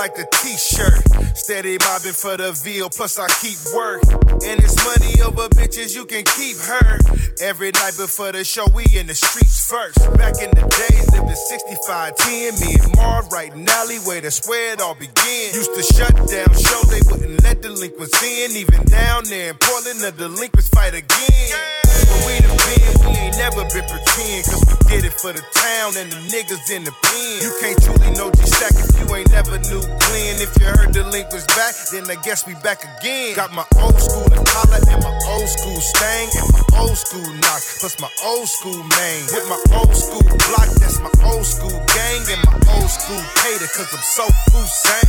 [0.00, 1.36] Like a t-shirt.
[1.36, 4.00] Steady mobbing for the veal, plus I keep work.
[4.48, 6.98] And it's money over bitches, you can keep her.
[7.42, 10.00] Every night before the show, we in the streets first.
[10.16, 14.72] Back in the days, lived in 6510, me and Marv right in alleyway, that's where
[14.72, 15.52] it all began.
[15.52, 18.56] Used to shut down show, they wouldn't let delinquents in.
[18.56, 21.89] Even down there in Portland, the delinquents fight again.
[22.26, 25.96] We done been, we ain't never been pretend, cause we did it for the town
[25.96, 27.36] and the niggas in the pen.
[27.42, 30.36] You can't truly know G-Stack if you ain't never knew Glenn.
[30.42, 33.34] If you heard the link was back, then I guess we back again.
[33.36, 37.62] Got my old school Impala and my old school Stang and my old school knock,
[37.80, 39.24] plus my old school name.
[39.32, 43.70] With my old school block, that's my old school gang and my old school cater,
[43.72, 45.00] cause I'm so Hussein.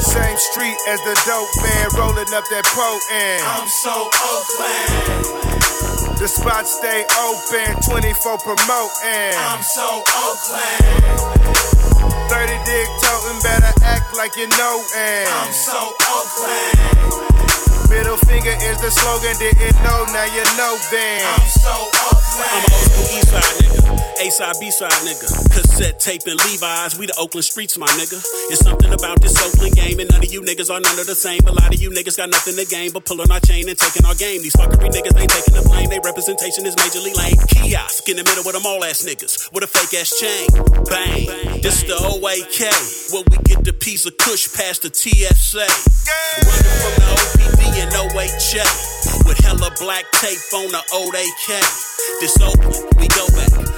[0.00, 3.42] Same street as the dope man rolling up that potent.
[3.44, 5.33] I'm so Oakland.
[6.18, 9.34] The spot stay open, 24 promoting.
[9.36, 10.84] I'm so Oakland.
[12.30, 16.78] 30 dick toting, better act like you know and I'm so Oakland.
[17.90, 21.20] Middle finger is the slogan, didn't know, now you know then.
[21.26, 21.74] I'm so
[22.08, 22.50] Oakland.
[22.50, 23.83] I'm an old school east side nigga.
[24.20, 25.26] A side, B side nigga.
[25.50, 28.22] Cassette tape and Levi's, we the Oakland streets, my nigga.
[28.50, 31.14] It's something about this Oakland game, and none of you niggas are none of the
[31.18, 31.40] same.
[31.46, 34.06] A lot of you niggas got nothing to gain but pulling our chain and taking
[34.06, 34.42] our game.
[34.42, 37.38] These fuckery niggas ain't taking the blame, they representation is majorly lame.
[37.50, 40.46] Kiosk in the middle with them all ass niggas, with a fake ass chain.
[40.86, 42.70] Bang, this the OAK,
[43.10, 45.66] where we get the piece of kush past the TSA.
[46.46, 48.66] Running from the OPD and OHA,
[49.26, 51.50] with hella black tape on the old AK.
[52.22, 53.73] This Oakland, we go back.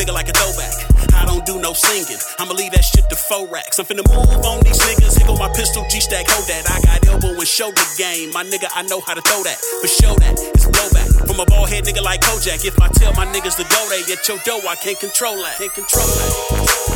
[0.00, 0.74] Old school nigga like a throwback.
[1.14, 2.18] I don't do no singing.
[2.38, 3.78] I'ma leave that shit to four racks.
[3.78, 5.18] I'm finna move on these niggas.
[5.18, 6.64] Here go my pistol, G stack, hold that.
[6.70, 8.32] I got elbow and shoulder game.
[8.32, 9.58] My nigga, I know how to throw that.
[9.80, 11.26] But show that, it's blowback.
[11.28, 12.64] From a bald head nigga like Kojak.
[12.64, 14.62] If I tell my niggas to go, they get your dough.
[14.64, 15.58] I can't control that.
[15.58, 16.32] Can't control that.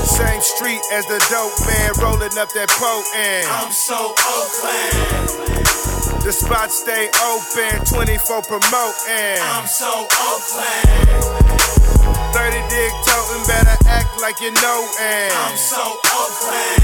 [0.08, 3.44] Same street as the dope man rolling up that potent.
[3.52, 5.52] I'm so Oakland.
[6.24, 9.44] The spot stay open, 24 promoting.
[9.44, 12.13] I'm so Oakland.
[14.24, 15.84] Like you know and I'm so
[16.16, 16.80] Oakland.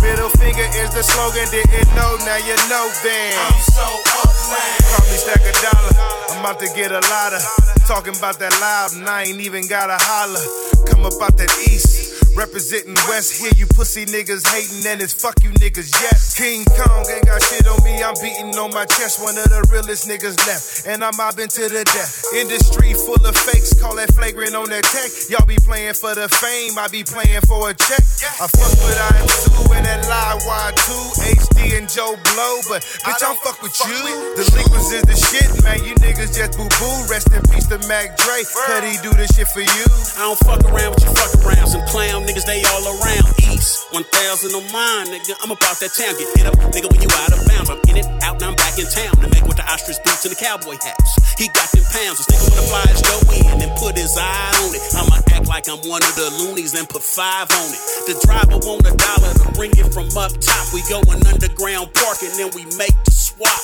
[0.00, 3.36] Middle finger is the slogan, didn't know, now you know then.
[3.36, 4.80] I'm so Oakland.
[4.88, 5.92] Call me stack a dollar,
[6.32, 7.42] I'm about to get a lot of.
[7.86, 10.40] Talking about that loud, and I ain't even gotta holler.
[10.88, 12.01] Come up out that east.
[12.34, 16.32] Representing West here, you pussy niggas hating, and it's fuck you niggas, yes.
[16.32, 19.20] King Kong ain't got shit on me, I'm beating on my chest.
[19.20, 22.24] One of the realest niggas left, and I'm mobbing to the death.
[22.32, 25.12] Industry full of fakes, call that flagrant on that tech.
[25.28, 28.00] Y'all be playing for the fame, I be playing for a check.
[28.40, 30.88] I fuck with IM2 and that live Y2,
[31.36, 34.00] HD and Joe Blow, but bitch, I don't fuck with you.
[34.40, 36.96] The liquids is the shit, man, you niggas just boo boo.
[37.12, 39.86] Rest in peace to Mac Dre, cause he do this shit for you.
[40.16, 41.68] I don't fuck around with you fuck around.
[41.68, 41.84] Some
[42.22, 43.28] clown niggas, they all around.
[43.52, 45.34] East, 1000 on mine, nigga.
[45.42, 46.14] I'm about that town.
[46.18, 47.70] Get hit up, nigga, when you out of bounds.
[47.70, 49.14] I'm in it, out, and I'm back in town.
[49.22, 51.12] To make with the ostrich boots and the cowboy hats.
[51.38, 52.24] He got them pounds.
[52.24, 54.82] This nigga wanna fly his go in and put his eye on it.
[54.94, 57.82] I'ma act like I'm one of the loonies and put five on it.
[58.06, 60.64] The driver want a dollar to bring it from up top.
[60.72, 63.62] We going underground parking, then we make the swap.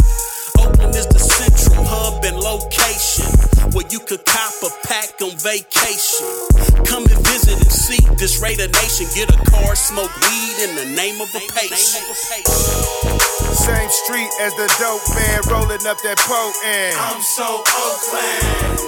[0.58, 6.24] Oakland is the central hub and location where you could cop a pack on vacation.
[6.86, 9.06] Come and visit and see this Raider Nation.
[9.14, 12.04] Get a car, smoke weed in the name of a patient.
[13.52, 16.96] Same street as the dope man rolling up that potent.
[16.96, 18.78] I'm so Oakland.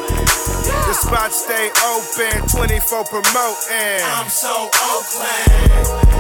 [0.86, 4.02] The spot stay open, 24 promoting.
[4.04, 6.10] I'm so Oakland.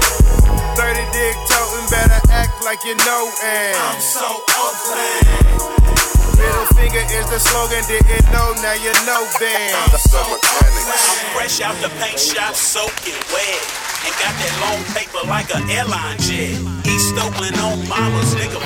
[0.76, 6.09] 30 dick toting, better act like you know and I'm so Oakland.
[6.40, 9.76] Middle finger is the slogan, didn't know, now you know then.
[9.76, 10.88] I'm so Oakland.
[10.88, 13.62] I'm fresh out the paint shop, soaking wet.
[14.08, 16.56] And got that long paper like an airline jet.
[16.88, 18.56] East Oakland on mamas, nigga,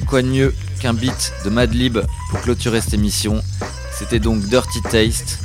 [0.00, 1.98] Quoi de mieux qu'un beat de Madlib
[2.30, 3.40] pour clôturer cette émission
[3.96, 5.38] C'était donc Dirty Taste,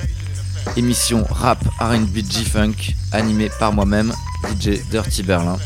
[0.76, 4.12] émission rap RB G-Funk animée par moi-même,
[4.60, 5.58] DJ Dirty Berlin.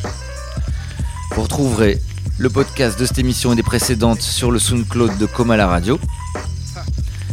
[1.32, 2.02] Vous retrouverez
[2.38, 5.98] le podcast de cette émission et des précédentes sur le SoundCloud de Coma la radio.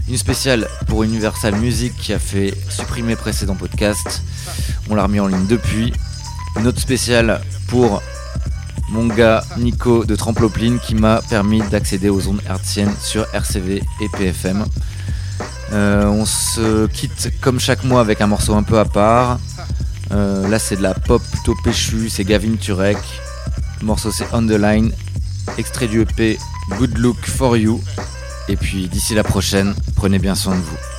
[0.08, 4.22] Une spéciale pour Universal Music qui a fait supprimer précédent podcast.
[4.88, 5.92] On l'a remis en ligne depuis.
[6.56, 8.02] Une autre spéciale pour
[8.90, 14.08] mon gars Nico de Tramploplin qui m'a permis d'accéder aux ondes hertziennes sur RCV et
[14.16, 14.64] PFM.
[15.72, 19.38] Euh, on se quitte comme chaque mois avec un morceau un peu à part.
[20.12, 22.98] Euh, là c'est de la pop plutôt péchue, c'est Gavin Turek.
[23.80, 24.92] Le morceau c'est On the Line,
[25.56, 26.38] extrait du EP
[26.78, 27.80] Good Look for You.
[28.48, 30.89] Et puis d'ici la prochaine, prenez bien soin de vous.